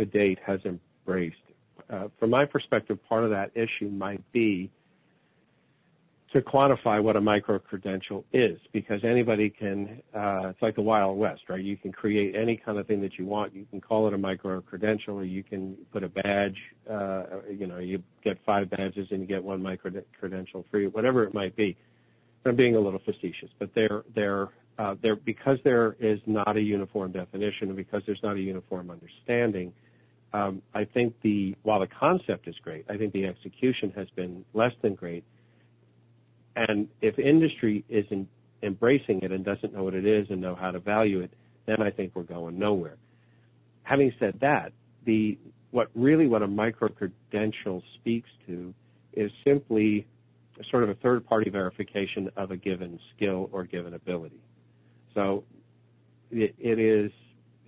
[0.00, 1.36] to date has embraced.
[1.90, 4.70] Uh, from my perspective, part of that issue might be
[6.32, 11.18] to quantify what a micro credential is because anybody can uh, it's like the wild
[11.18, 11.62] west right?
[11.62, 13.52] You can create any kind of thing that you want.
[13.54, 16.56] You can call it a micro credential or you can put a badge
[16.88, 21.24] uh, you know you get five badges and you get one micro credential free whatever
[21.24, 21.76] it might be.
[22.46, 26.60] I'm being a little facetious but they're they're uh, there because there is not a
[26.60, 29.72] uniform definition and because there's not a uniform understanding
[30.32, 34.44] um, I think the while the concept is great, I think the execution has been
[34.54, 35.24] less than great.
[36.56, 38.28] And if industry isn't
[38.62, 41.32] embracing it and doesn't know what it is and know how to value it,
[41.66, 42.96] then I think we're going nowhere.
[43.82, 44.72] Having said that,
[45.04, 45.38] the
[45.70, 48.74] what really what a micro credential speaks to
[49.14, 50.06] is simply
[50.70, 54.40] sort of a third party verification of a given skill or given ability.
[55.14, 55.44] So
[56.30, 57.10] it, it is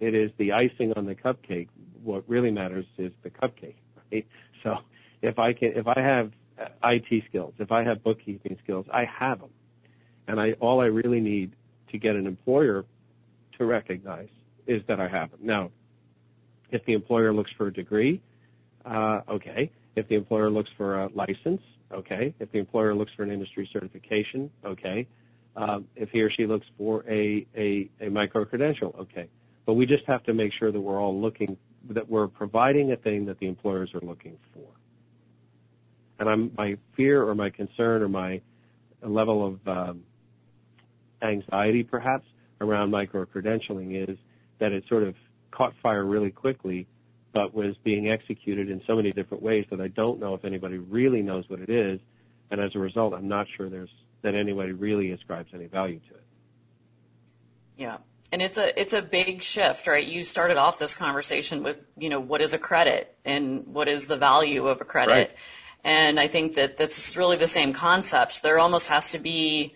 [0.00, 1.68] it is the icing on the cupcake.
[2.02, 3.76] What really matters is the cupcake,
[4.10, 4.26] right?
[4.62, 4.76] So
[5.22, 6.32] if I can, if I have
[6.84, 9.50] IT skills, if I have bookkeeping skills, I have them,
[10.28, 11.54] and I all I really need
[11.90, 12.84] to get an employer
[13.58, 14.28] to recognize
[14.66, 15.40] is that I have them.
[15.42, 15.70] Now,
[16.70, 18.22] if the employer looks for a degree,
[18.84, 19.70] uh, okay.
[19.94, 21.60] If the employer looks for a license,
[21.92, 22.34] okay.
[22.40, 25.06] If the employer looks for an industry certification, okay.
[25.54, 29.28] Um, if he or she looks for a, a, a micro credential, okay.
[29.64, 31.56] But we just have to make sure that we're all looking,
[31.90, 34.66] that we're providing a thing that the employers are looking for.
[36.18, 38.40] And I'm, my fear or my concern or my
[39.02, 40.02] level of um,
[41.22, 42.24] anxiety perhaps
[42.60, 44.16] around micro-credentialing is
[44.60, 45.14] that it sort of
[45.50, 46.86] caught fire really quickly,
[47.32, 50.78] but was being executed in so many different ways that I don't know if anybody
[50.78, 52.00] really knows what it is.
[52.50, 53.90] And as a result, I'm not sure there's,
[54.22, 56.24] that anybody really ascribes any value to it.
[57.76, 57.96] Yeah
[58.32, 60.04] and it's a it's a big shift, right?
[60.04, 64.08] You started off this conversation with, you know, what is a credit and what is
[64.08, 65.12] the value of a credit.
[65.12, 65.30] Right.
[65.84, 68.42] And I think that that's really the same concept.
[68.42, 69.74] There almost has to be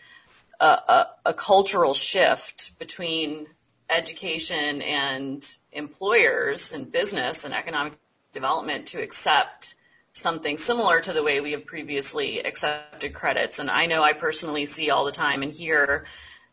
[0.59, 3.49] a, a, a cultural shift between
[3.91, 7.95] education and employers and business and economic
[8.33, 9.75] development to accept
[10.13, 13.59] something similar to the way we have previously accepted credits.
[13.59, 16.05] And I know I personally see all the time and hear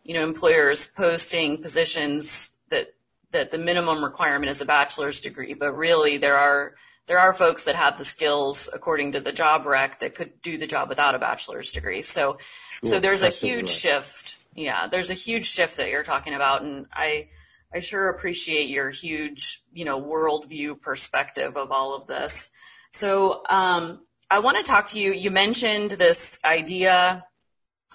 [0.04, 2.94] you know, employers posting positions that
[3.32, 6.76] that the minimum requirement is a bachelor's degree, but really there are
[7.08, 10.58] there are folks that have the skills according to the job rec that could do
[10.58, 12.02] the job without a bachelor's degree.
[12.02, 12.38] So
[12.84, 13.70] sure, so there's a huge right.
[13.70, 14.38] shift.
[14.56, 17.30] Yeah, there's a huge shift that you're talking about and I
[17.74, 22.52] I sure appreciate your huge, you know, worldview perspective of all of this.
[22.92, 25.12] So um, I want to talk to you.
[25.12, 27.26] You mentioned this idea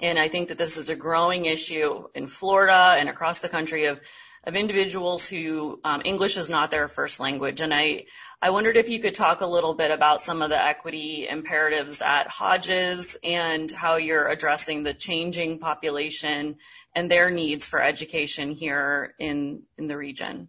[0.00, 3.86] and I think that this is a growing issue in Florida and across the country
[3.86, 4.00] of
[4.44, 7.60] of individuals who um, English is not their first language.
[7.60, 8.06] And I,
[8.40, 12.00] I wondered if you could talk a little bit about some of the equity imperatives
[12.00, 16.56] at Hodges and how you're addressing the changing population
[16.94, 20.48] and their needs for education here in, in the region.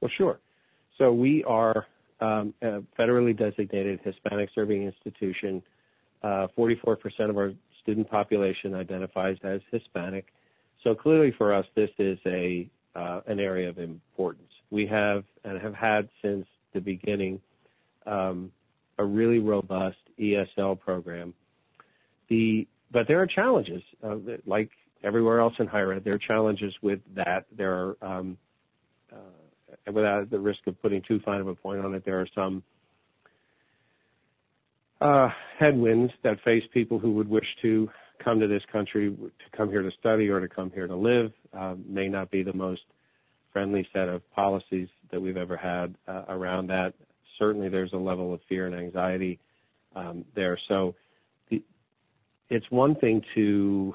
[0.00, 0.38] Well, sure.
[0.98, 1.86] So we are
[2.20, 5.62] um, a federally designated Hispanic serving institution
[6.26, 7.52] 44% uh, of our
[7.82, 10.26] student population identifies as Hispanic.
[10.82, 14.48] So clearly for us, this is a uh, an area of importance.
[14.70, 17.40] We have and have had since the beginning
[18.06, 18.50] um,
[18.98, 21.34] a really robust ESL program.
[22.28, 24.16] The but there are challenges, uh,
[24.46, 24.70] like
[25.02, 26.04] everywhere else in higher ed.
[26.04, 27.46] There are challenges with that.
[27.56, 28.38] There are, um,
[29.12, 32.28] uh, without the risk of putting too fine of a point on it, there are
[32.34, 32.62] some
[35.58, 37.88] headwinds that face people who would wish to
[38.22, 41.32] come to this country to come here to study or to come here to live.
[41.56, 42.82] Uh, may not be the most
[43.52, 46.92] friendly set of policies that we've ever had uh, around that.
[47.38, 49.38] Certainly, there's a level of fear and anxiety
[49.94, 50.58] um, there.
[50.68, 50.94] So,
[52.48, 53.94] it's one thing to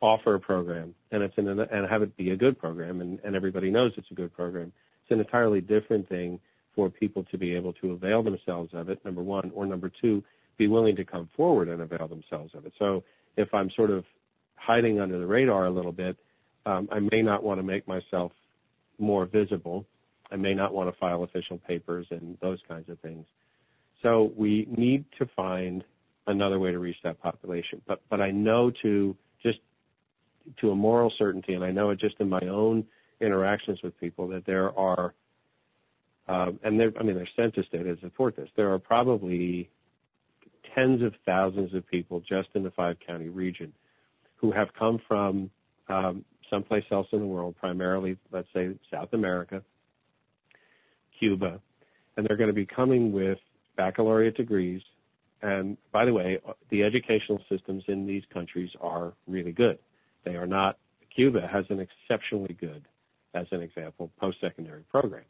[0.00, 3.70] offer a program and it's an, and have it be a good program, and everybody
[3.70, 4.72] knows it's a good program.
[5.02, 6.38] It's an entirely different thing
[6.76, 9.04] for people to be able to avail themselves of it.
[9.04, 10.22] Number one, or number two,
[10.58, 12.72] be willing to come forward and avail themselves of it.
[12.78, 13.02] So,
[13.36, 14.04] if I'm sort of
[14.54, 16.16] hiding under the radar a little bit,
[16.64, 18.32] um, I may not want to make myself
[18.98, 19.86] more visible.
[20.30, 23.26] I may not want to file official papers and those kinds of things.
[24.02, 25.84] So we need to find
[26.26, 27.80] another way to reach that population.
[27.86, 29.58] But but I know to just
[30.60, 32.84] to a moral certainty, and I know it just in my own
[33.20, 35.14] interactions with people that there are,
[36.28, 38.48] and there, I mean, there's census data to support this.
[38.56, 39.70] There are probably
[40.74, 43.72] tens of thousands of people just in the five county region
[44.36, 45.50] who have come from
[45.88, 49.62] um, someplace else in the world, primarily, let's say, South America,
[51.18, 51.60] Cuba,
[52.16, 53.38] and they're going to be coming with
[53.76, 54.82] baccalaureate degrees.
[55.42, 56.38] And by the way,
[56.70, 59.78] the educational systems in these countries are really good.
[60.24, 60.78] They are not,
[61.14, 62.84] Cuba has an exceptionally good,
[63.34, 65.24] as an example, post-secondary program.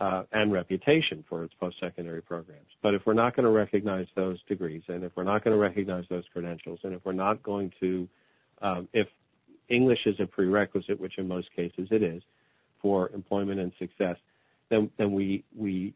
[0.00, 2.68] Uh, and reputation for its post-secondary programs.
[2.84, 5.60] But if we're not going to recognize those degrees, and if we're not going to
[5.60, 8.08] recognize those credentials, and if we're not going to,
[8.62, 9.08] um, if
[9.68, 12.22] English is a prerequisite, which in most cases it is,
[12.80, 14.16] for employment and success,
[14.70, 15.94] then, then we, we,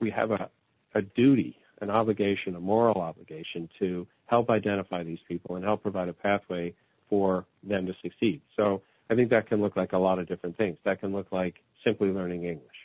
[0.00, 0.50] we have a,
[0.96, 6.08] a duty, an obligation, a moral obligation to help identify these people and help provide
[6.08, 6.74] a pathway
[7.08, 8.40] for them to succeed.
[8.56, 10.76] So I think that can look like a lot of different things.
[10.84, 12.83] That can look like simply learning English,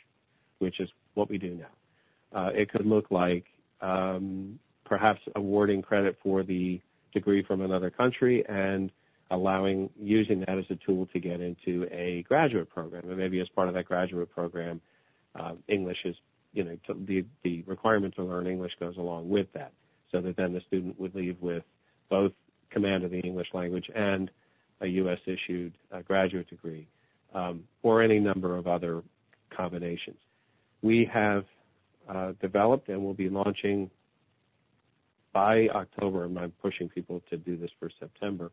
[0.60, 2.38] which is what we do now.
[2.38, 3.44] Uh, it could look like
[3.80, 6.80] um, perhaps awarding credit for the
[7.12, 8.92] degree from another country and
[9.30, 13.48] allowing using that as a tool to get into a graduate program, and maybe as
[13.48, 14.80] part of that graduate program,
[15.38, 16.16] uh, English is
[16.52, 19.72] you know the the requirement to learn English goes along with that,
[20.10, 21.62] so that then the student would leave with
[22.08, 22.32] both
[22.70, 24.30] command of the English language and
[24.80, 25.18] a U.S.
[25.26, 26.88] issued uh, graduate degree,
[27.34, 29.02] um, or any number of other
[29.56, 30.18] combinations.
[30.82, 31.44] We have
[32.08, 33.90] uh, developed and will be launching
[35.32, 38.50] by October, and I'm pushing people to do this for September,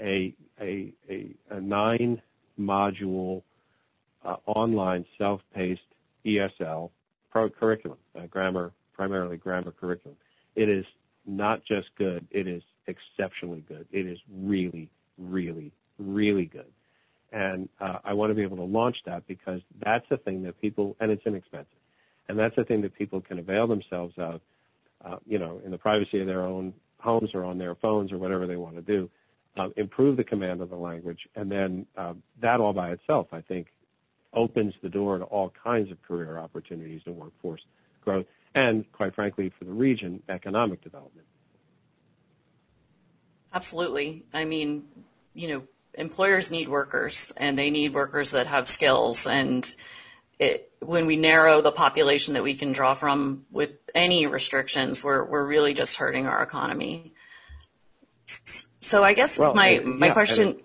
[0.00, 2.22] a, a, a, a nine
[2.58, 3.42] module
[4.24, 5.80] uh, online self-paced
[6.24, 6.90] ESL
[7.32, 10.16] curriculum, uh, grammar, primarily grammar curriculum.
[10.54, 10.84] It is
[11.26, 13.86] not just good, it is exceptionally good.
[13.92, 14.88] It is really,
[15.18, 16.72] really, really good.
[17.32, 20.60] And uh, I want to be able to launch that because that's the thing that
[20.60, 21.66] people, and it's inexpensive,
[22.28, 24.40] and that's the thing that people can avail themselves of,
[25.04, 28.18] uh, you know, in the privacy of their own homes or on their phones or
[28.18, 29.10] whatever they want to do
[29.56, 33.40] uh, improve the command of the language, and then uh, that all by itself, I
[33.40, 33.68] think,
[34.34, 37.62] opens the door to all kinds of career opportunities and workforce
[38.04, 41.26] growth, and quite frankly, for the region, economic development.
[43.54, 44.24] Absolutely.
[44.34, 44.84] I mean,
[45.34, 45.62] you know,
[45.96, 49.74] employers need workers, and they need workers that have skills, and
[50.38, 55.24] it, when we narrow the population that we can draw from with any restrictions, we're
[55.24, 57.12] we're really just hurting our economy.
[58.80, 60.56] So I guess well, my uh, my yeah, question.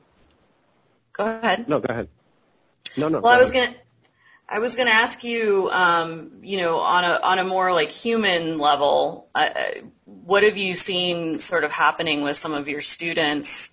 [1.13, 1.67] Go ahead.
[1.67, 2.07] No, go ahead.
[2.97, 3.19] No, no.
[3.19, 3.75] Well, I was gonna.
[4.49, 7.89] I was going to ask you, um, you know, on a on a more like
[7.89, 9.49] human level, uh,
[10.03, 13.71] what have you seen sort of happening with some of your students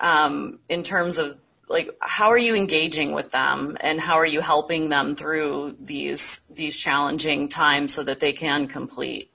[0.00, 1.36] um, in terms of
[1.68, 6.42] like how are you engaging with them and how are you helping them through these
[6.50, 9.30] these challenging times so that they can complete?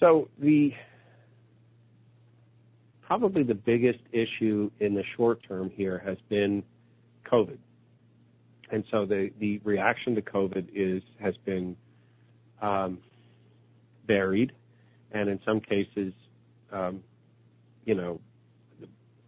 [0.00, 0.74] So the
[3.08, 6.62] probably the biggest issue in the short term here has been
[7.24, 7.56] COVID.
[8.70, 11.74] And so the, the reaction to COVID is, has been,
[12.60, 12.98] um,
[14.06, 14.52] varied
[15.12, 16.12] and in some cases,
[16.70, 17.02] um,
[17.86, 18.20] you know,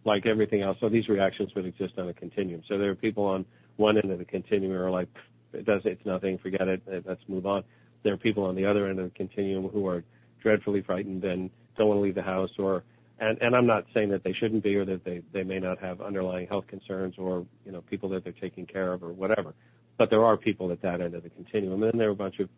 [0.04, 2.62] like everything else, so these reactions would exist on a continuum.
[2.68, 3.44] So there are people on
[3.76, 5.08] one end of the continuum who are like,
[5.52, 7.64] it does, it's nothing, forget it, eh, let's move on.
[8.02, 10.02] There are people on the other end of the continuum who are
[10.42, 12.82] dreadfully frightened and don't want to leave the house or
[13.20, 15.78] and, and I'm not saying that they shouldn't be or that they, they may not
[15.78, 19.54] have underlying health concerns or, you know, people that they're taking care of or whatever.
[19.98, 21.82] But there are people at that end of the continuum.
[21.82, 22.48] And then there are a bunch of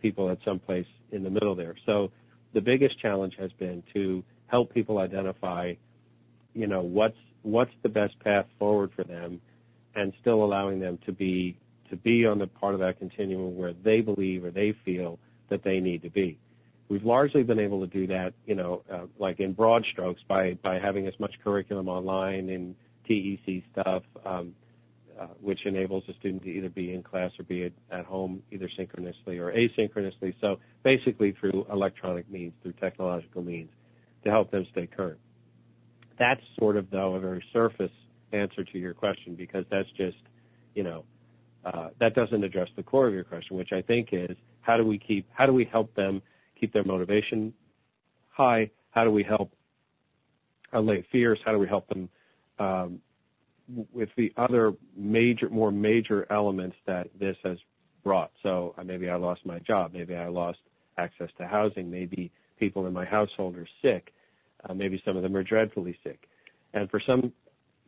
[0.00, 1.74] people at some place in the middle there.
[1.84, 2.12] So
[2.52, 5.74] the biggest challenge has been to help people identify,
[6.54, 9.40] you know, what's what's the best path forward for them,
[9.94, 11.58] and still allowing them to be
[11.90, 15.18] to be on the part of that continuum where they believe or they feel
[15.50, 16.38] that they need to be.
[16.88, 20.54] We've largely been able to do that, you know, uh, like in broad strokes by
[20.62, 22.74] by having as much curriculum online and
[23.06, 24.54] TEC stuff, um,
[25.20, 28.42] uh, which enables a student to either be in class or be at, at home
[28.50, 30.34] either synchronously or asynchronously.
[30.40, 33.70] So basically through electronic means, through technological means,
[34.24, 35.18] to help them stay current.
[36.18, 37.90] That's sort of though a very surface
[38.32, 40.16] answer to your question because that's just,
[40.74, 41.04] you know,
[41.64, 44.84] uh, that doesn't address the core of your question, which I think is how do
[44.84, 46.20] we keep, how do we help them
[46.60, 47.52] keep their motivation
[48.30, 48.70] high?
[48.90, 49.52] How do we help
[50.72, 51.38] allay fears?
[51.44, 52.08] How do we help them
[52.58, 53.00] um,
[53.92, 57.56] with the other major, more major elements that this has
[58.02, 58.30] brought?
[58.42, 60.58] So uh, maybe I lost my job, maybe I lost
[60.98, 64.12] access to housing, maybe people in my household are sick,
[64.68, 66.28] uh, maybe some of them are dreadfully sick,
[66.72, 67.32] and for some,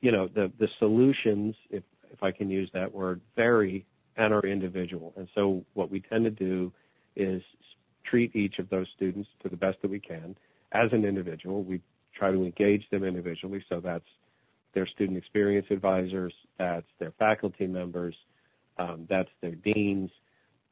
[0.00, 4.46] you know, the the solutions, if if I can use that word, vary and are
[4.46, 5.12] individual.
[5.16, 6.72] And so what we tend to do
[7.16, 7.42] is
[8.04, 10.36] treat each of those students to the best that we can
[10.72, 11.62] as an individual.
[11.62, 11.80] We
[12.14, 14.04] try to engage them individually, so that's
[14.74, 18.14] their student experience advisors, that's their faculty members,
[18.78, 20.10] um, that's their deans,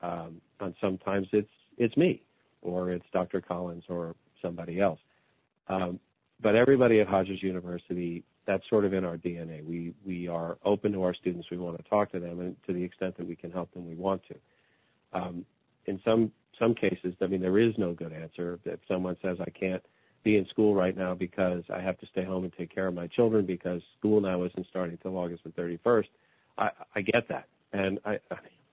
[0.03, 1.49] um, and sometimes it's
[1.79, 2.23] it's me
[2.63, 3.41] or it's Dr.
[3.41, 5.01] Collins or somebody else.
[5.69, 6.01] Um,
[6.43, 9.65] but everybody at Hodges University, that's sort of in our DNA.
[9.65, 11.49] We we are open to our students.
[11.51, 13.89] We want to talk to them, and to the extent that we can help them,
[13.89, 15.19] we want to.
[15.19, 15.47] Um,
[15.87, 18.59] in some some cases, I mean, there is no good answer.
[18.65, 19.83] If someone says I can't
[20.23, 22.95] be in school right now because I have to stay home and take care of
[22.95, 26.07] my children because school now isn't starting until August the 31st,
[26.57, 28.19] I, I get that, and I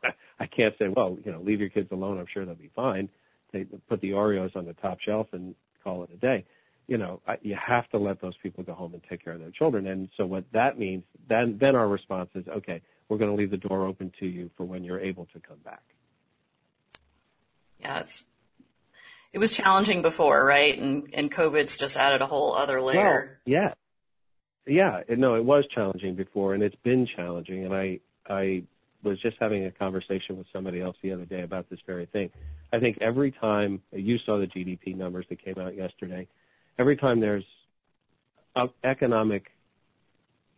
[0.39, 2.19] I can't say, well, you know, leave your kids alone.
[2.19, 3.07] I'm sure they'll be fine.
[3.53, 6.45] They put the Oreos on the top shelf and call it a day.
[6.91, 9.49] You know, you have to let those people go home and take care of their
[9.49, 9.87] children.
[9.87, 13.49] And so what that means, then then our response is, okay, we're going to leave
[13.49, 15.83] the door open to you for when you're able to come back.
[17.79, 18.25] Yes.
[19.31, 20.77] it was challenging before, right?
[20.77, 23.39] And and COVID's just added a whole other layer.
[23.45, 23.73] Well, yeah,
[24.67, 25.15] yeah.
[25.15, 27.63] No, it was challenging before, and it's been challenging.
[27.63, 28.63] And I I
[29.01, 32.31] was just having a conversation with somebody else the other day about this very thing.
[32.73, 36.27] I think every time you saw the GDP numbers that came out yesterday,
[36.79, 37.45] every time there's
[38.83, 39.45] economic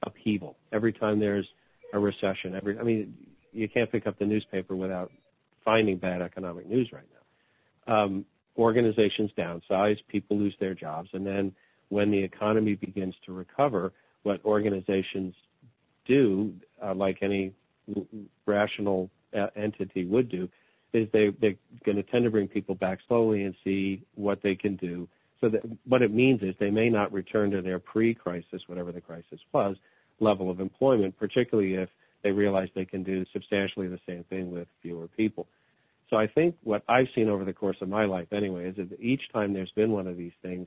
[0.04, 1.48] upheaval, every time there's
[1.94, 3.16] a recession, every I mean,
[3.52, 5.12] you can't pick up the newspaper without
[5.64, 7.04] finding bad economic news right
[7.88, 8.04] now.
[8.04, 8.26] Um,
[8.58, 11.54] organizations downsize, people lose their jobs, and then
[11.90, 13.92] when the economy begins to recover,
[14.24, 15.36] what organizations
[16.08, 16.54] do,
[16.84, 17.54] uh, like any
[18.46, 20.50] rational uh, entity would do,
[20.94, 21.56] is they, they're
[21.86, 25.08] going to tend to bring people back slowly and see what they can do.
[25.44, 29.02] So that what it means is they may not return to their pre-crisis, whatever the
[29.02, 29.76] crisis was,
[30.22, 31.90] level of employment, particularly if
[32.24, 35.46] they realize they can do substantially the same thing with fewer people.
[36.10, 38.98] So I think what I've seen over the course of my life anyway is that
[39.02, 40.66] each time there's been one of these things,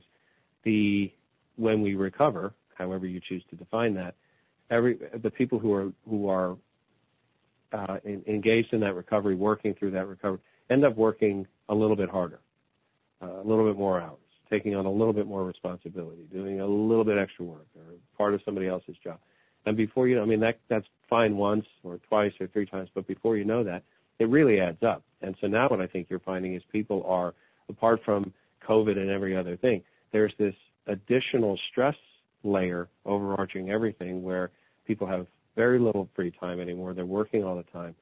[0.63, 1.11] the
[1.55, 4.13] when we recover, however you choose to define that,
[4.69, 6.55] every the people who are who are
[7.73, 11.95] uh, in, engaged in that recovery, working through that recovery, end up working a little
[11.95, 12.41] bit harder,
[13.23, 14.19] uh, a little bit more hours,
[14.49, 17.83] taking on a little bit more responsibility, doing a little bit extra work or
[18.17, 19.19] part of somebody else's job.
[19.65, 22.89] And before you know, I mean that that's fine once or twice or three times,
[22.93, 23.83] but before you know that,
[24.19, 25.03] it really adds up.
[25.21, 27.33] And so now what I think you're finding is people are,
[27.69, 28.33] apart from
[28.67, 30.55] COVID and every other thing, there's this
[30.87, 31.95] additional stress
[32.43, 34.51] layer overarching everything where
[34.85, 36.93] people have very little free time anymore.
[36.93, 37.95] They're working all the time.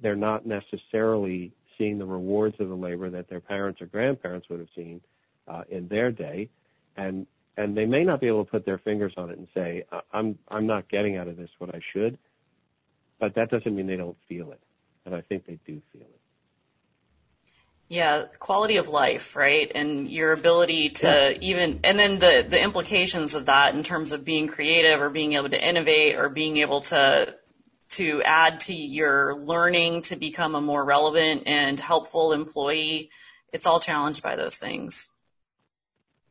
[0.00, 4.60] They're not necessarily seeing the rewards of the labor that their parents or grandparents would
[4.60, 5.00] have seen
[5.48, 6.50] uh, in their day,
[6.96, 7.26] and
[7.56, 10.38] and they may not be able to put their fingers on it and say, "I'm
[10.48, 12.18] I'm not getting out of this what I should,"
[13.18, 14.60] but that doesn't mean they don't feel it
[15.08, 16.20] and I think they do feel it.
[17.88, 19.72] Yeah, quality of life, right?
[19.74, 21.38] And your ability to yeah.
[21.40, 25.32] even, and then the, the implications of that in terms of being creative or being
[25.32, 27.34] able to innovate or being able to,
[27.90, 33.08] to add to your learning to become a more relevant and helpful employee.
[33.54, 35.08] It's all challenged by those things.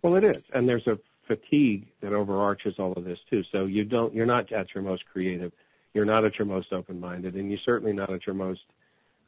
[0.01, 0.43] Well, it is.
[0.53, 3.43] And there's a fatigue that overarches all of this too.
[3.51, 5.51] So you don't, you're not at your most creative
[5.97, 8.61] you're not at your most open-minded, and you're certainly not at your most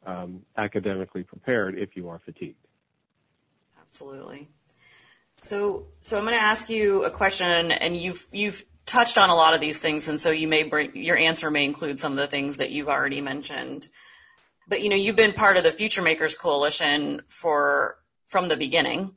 [0.06, 2.64] um, academically prepared if you are fatigued.
[3.82, 4.48] Absolutely.
[5.38, 9.36] So, so I'm going to ask you a question, and you've you've touched on a
[9.36, 12.20] lot of these things, and so you may bring your answer may include some of
[12.20, 13.88] the things that you've already mentioned.
[14.68, 17.98] but you know, you've been part of the Future Makers Coalition for
[18.28, 19.16] from the beginning.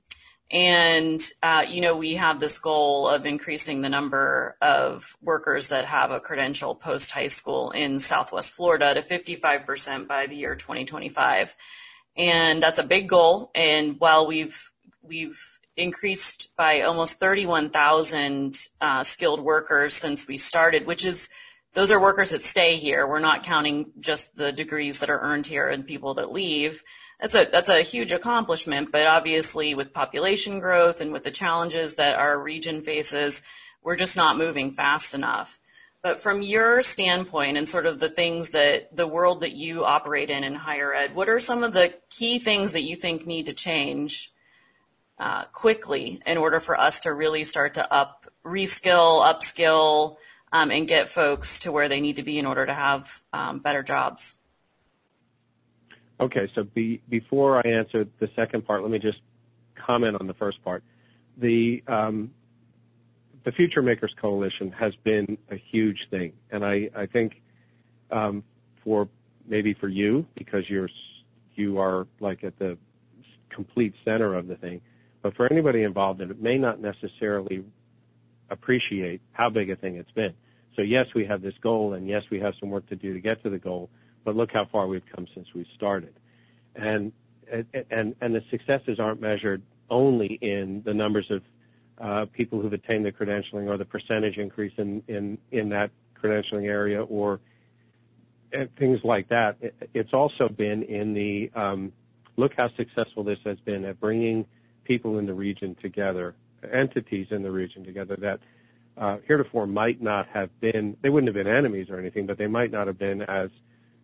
[0.52, 5.86] And, uh, you know, we have this goal of increasing the number of workers that
[5.86, 11.56] have a credential post high school in Southwest Florida to 55% by the year 2025.
[12.18, 13.50] And that's a big goal.
[13.54, 15.40] And while we've, we've
[15.74, 21.30] increased by almost 31,000 uh, skilled workers since we started, which is
[21.74, 23.06] those are workers that stay here.
[23.06, 26.82] We're not counting just the degrees that are earned here and people that leave.
[27.22, 31.94] That's a that's a huge accomplishment, but obviously with population growth and with the challenges
[31.94, 33.44] that our region faces,
[33.80, 35.60] we're just not moving fast enough.
[36.02, 40.30] But from your standpoint and sort of the things that the world that you operate
[40.30, 43.46] in in higher ed, what are some of the key things that you think need
[43.46, 44.32] to change
[45.16, 50.16] uh, quickly in order for us to really start to up reskill, upskill,
[50.52, 53.60] um, and get folks to where they need to be in order to have um,
[53.60, 54.38] better jobs.
[56.20, 59.18] Okay, so be, before I answer the second part, let me just
[59.74, 60.84] comment on the first part.
[61.38, 62.30] The um,
[63.44, 67.42] the Future Makers Coalition has been a huge thing, and I, I think
[68.10, 68.44] um,
[68.84, 69.08] for
[69.48, 70.88] maybe for you because you're
[71.54, 72.78] you are like at the
[73.50, 74.80] complete center of the thing,
[75.22, 77.64] but for anybody involved in it, may not necessarily
[78.50, 80.34] appreciate how big a thing it's been.
[80.76, 83.20] So yes, we have this goal, and yes, we have some work to do to
[83.20, 83.90] get to the goal.
[84.24, 86.14] But look how far we've come since we started,
[86.76, 87.12] and
[87.90, 91.42] and and the successes aren't measured only in the numbers of
[91.98, 95.90] uh, people who've attained the credentialing or the percentage increase in in in that
[96.22, 97.40] credentialing area or
[98.78, 99.56] things like that.
[99.94, 101.92] It's also been in the um,
[102.36, 104.44] look how successful this has been at bringing
[104.84, 106.34] people in the region together,
[106.72, 108.40] entities in the region together that
[108.96, 112.46] uh, heretofore might not have been, they wouldn't have been enemies or anything, but they
[112.46, 113.48] might not have been as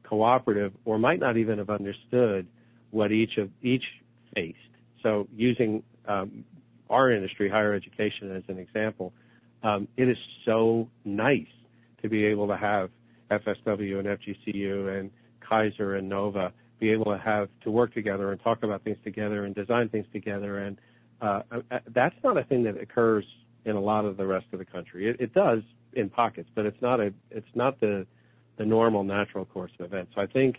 [0.09, 2.47] cooperative or might not even have understood
[2.91, 3.85] what each of each
[4.35, 4.59] faced.
[5.03, 6.45] So using um,
[6.89, 9.13] our industry, higher education, as an example,
[9.63, 11.47] um, it is so nice
[12.03, 12.91] to be able to have
[13.31, 15.11] FSW and FGCU and
[15.49, 19.45] Keiser and Nova be able to have to work together and talk about things together
[19.45, 20.59] and design things together.
[20.59, 20.79] And
[21.21, 23.25] uh, uh that's not a thing that occurs
[23.65, 25.11] in a lot of the rest of the country.
[25.11, 25.61] It, it does
[25.93, 28.07] in pockets, but it's not a it's not the
[28.59, 30.13] the normal natural course of events.
[30.15, 30.59] So I think,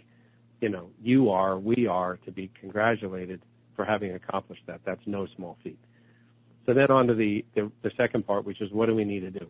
[0.61, 3.41] you know, you are, we are to be congratulated
[3.75, 4.81] for having accomplished that.
[4.85, 5.79] That's no small feat.
[6.65, 9.21] So then on to the, the, the second part, which is what do we need
[9.21, 9.47] to do?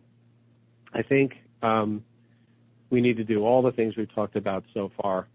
[0.92, 2.02] I think um,
[2.90, 5.28] we need to do all the things we've talked about so far.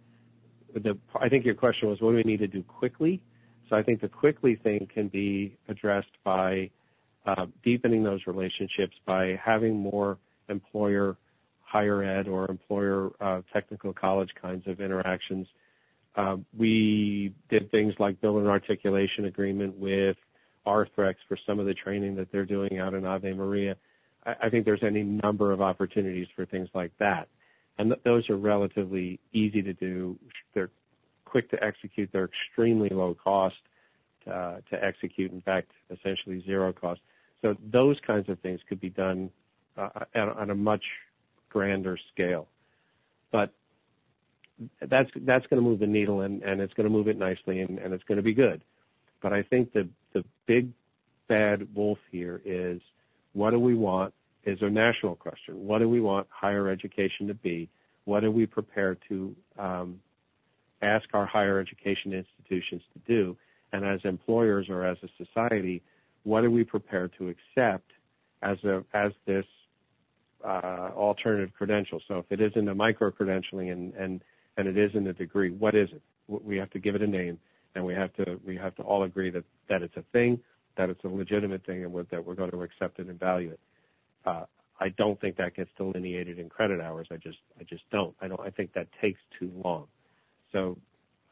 [0.74, 3.22] The, I think your question was, what do we need to do quickly?
[3.70, 6.70] So I think the quickly thing can be addressed by
[7.26, 10.18] uh, deepening those relationships by having more
[10.50, 11.18] employer
[11.76, 15.46] higher ed or employer uh, technical college kinds of interactions.
[16.16, 20.16] Uh, we did things like build an articulation agreement with
[20.66, 23.76] Arthrex for some of the training that they're doing out in Ave Maria.
[24.26, 27.28] I, I think there's any number of opportunities for things like that.
[27.78, 30.18] And th- those are relatively easy to do.
[30.54, 30.72] They're
[31.26, 32.10] quick to execute.
[32.14, 33.56] They're extremely low cost
[34.28, 35.34] uh, to execute.
[35.34, 37.02] In fact, essentially zero cost.
[37.42, 39.30] So those kinds of things could be done
[39.76, 40.86] uh, on a much
[41.56, 42.50] grander scale.
[43.32, 43.54] But
[44.82, 47.62] that's that's going to move the needle and, and it's going to move it nicely
[47.62, 48.62] and, and it's going to be good.
[49.22, 50.72] But I think the the big
[51.30, 52.82] bad wolf here is
[53.32, 55.66] what do we want is a national question.
[55.66, 57.70] What do we want higher education to be?
[58.04, 60.02] What are we prepared to um,
[60.82, 63.38] ask our higher education institutions to do?
[63.72, 65.82] And as employers or as a society,
[66.24, 67.92] what are we prepared to accept
[68.42, 69.46] as a as this
[70.46, 72.02] uh, alternative credential?
[72.08, 74.22] So if it isn't a micro credentialing and and
[74.58, 76.02] and it isn't a degree, what is it?
[76.28, 77.40] We have to give it a name,
[77.76, 80.40] and we have to we have to all agree that that it's a thing,
[80.78, 83.60] that it's a legitimate thing, and that we're going to accept it and value it.
[84.26, 84.46] Uh,
[84.80, 87.08] I don't think that gets delineated in credit hours.
[87.12, 88.16] I just I just don't.
[88.22, 88.42] I don't.
[88.42, 89.88] I think that takes too long.
[90.52, 90.78] So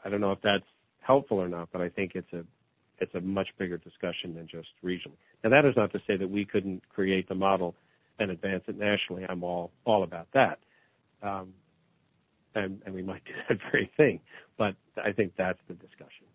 [0.03, 0.65] I don't know if that's
[0.99, 2.43] helpful or not, but I think it's a
[2.99, 5.17] it's a much bigger discussion than just regionally.
[5.43, 7.75] Now, that is not to say that we couldn't create the model
[8.19, 9.25] and advance it nationally.
[9.27, 10.59] I'm all all about that,
[11.21, 11.53] um,
[12.55, 14.19] and, and we might do that very thing.
[14.57, 16.27] But I think that's the discussion.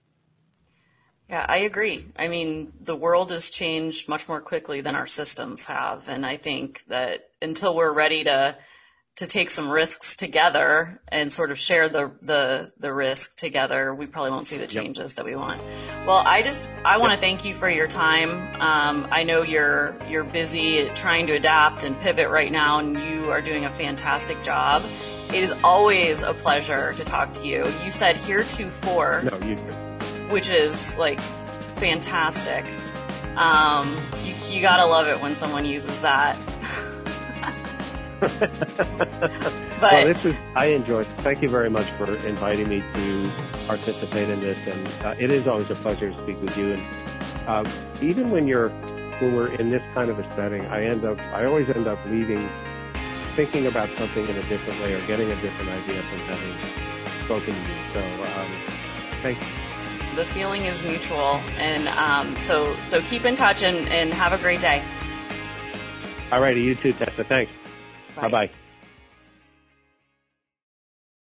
[1.28, 2.06] Yeah, I agree.
[2.16, 6.38] I mean, the world has changed much more quickly than our systems have, and I
[6.38, 8.56] think that until we're ready to
[9.18, 14.06] to take some risks together and sort of share the the the risk together, we
[14.06, 15.16] probably won't see the changes yep.
[15.16, 15.60] that we want.
[16.06, 18.30] Well, I just I want to thank you for your time.
[18.60, 23.32] Um, I know you're you're busy trying to adapt and pivot right now, and you
[23.32, 24.84] are doing a fantastic job.
[25.30, 27.66] It is always a pleasure to talk to you.
[27.84, 29.22] You said heretofore.
[29.24, 29.56] No, you.
[30.30, 31.18] Which is like
[31.74, 32.64] fantastic.
[33.34, 36.38] Um, you, you gotta love it when someone uses that.
[38.20, 41.06] but well, this is I enjoyed.
[41.18, 43.30] Thank you very much for inviting me to
[43.66, 46.72] participate in this, and uh, it is always a pleasure to speak with you.
[46.74, 46.82] And
[47.46, 48.70] uh, even when you're
[49.20, 51.98] when we're in this kind of a setting, I end up I always end up
[52.06, 52.48] leaving
[53.36, 57.54] thinking about something in a different way or getting a different idea from having spoken
[57.54, 57.76] to you.
[57.92, 58.50] So um,
[59.22, 59.46] thank you
[60.18, 64.38] the feeling is mutual, and um, so so keep in touch and, and have a
[64.38, 64.82] great day.
[66.32, 67.22] All righty, you too, Tessa.
[67.22, 67.52] Thanks.
[68.20, 68.50] Bye bye.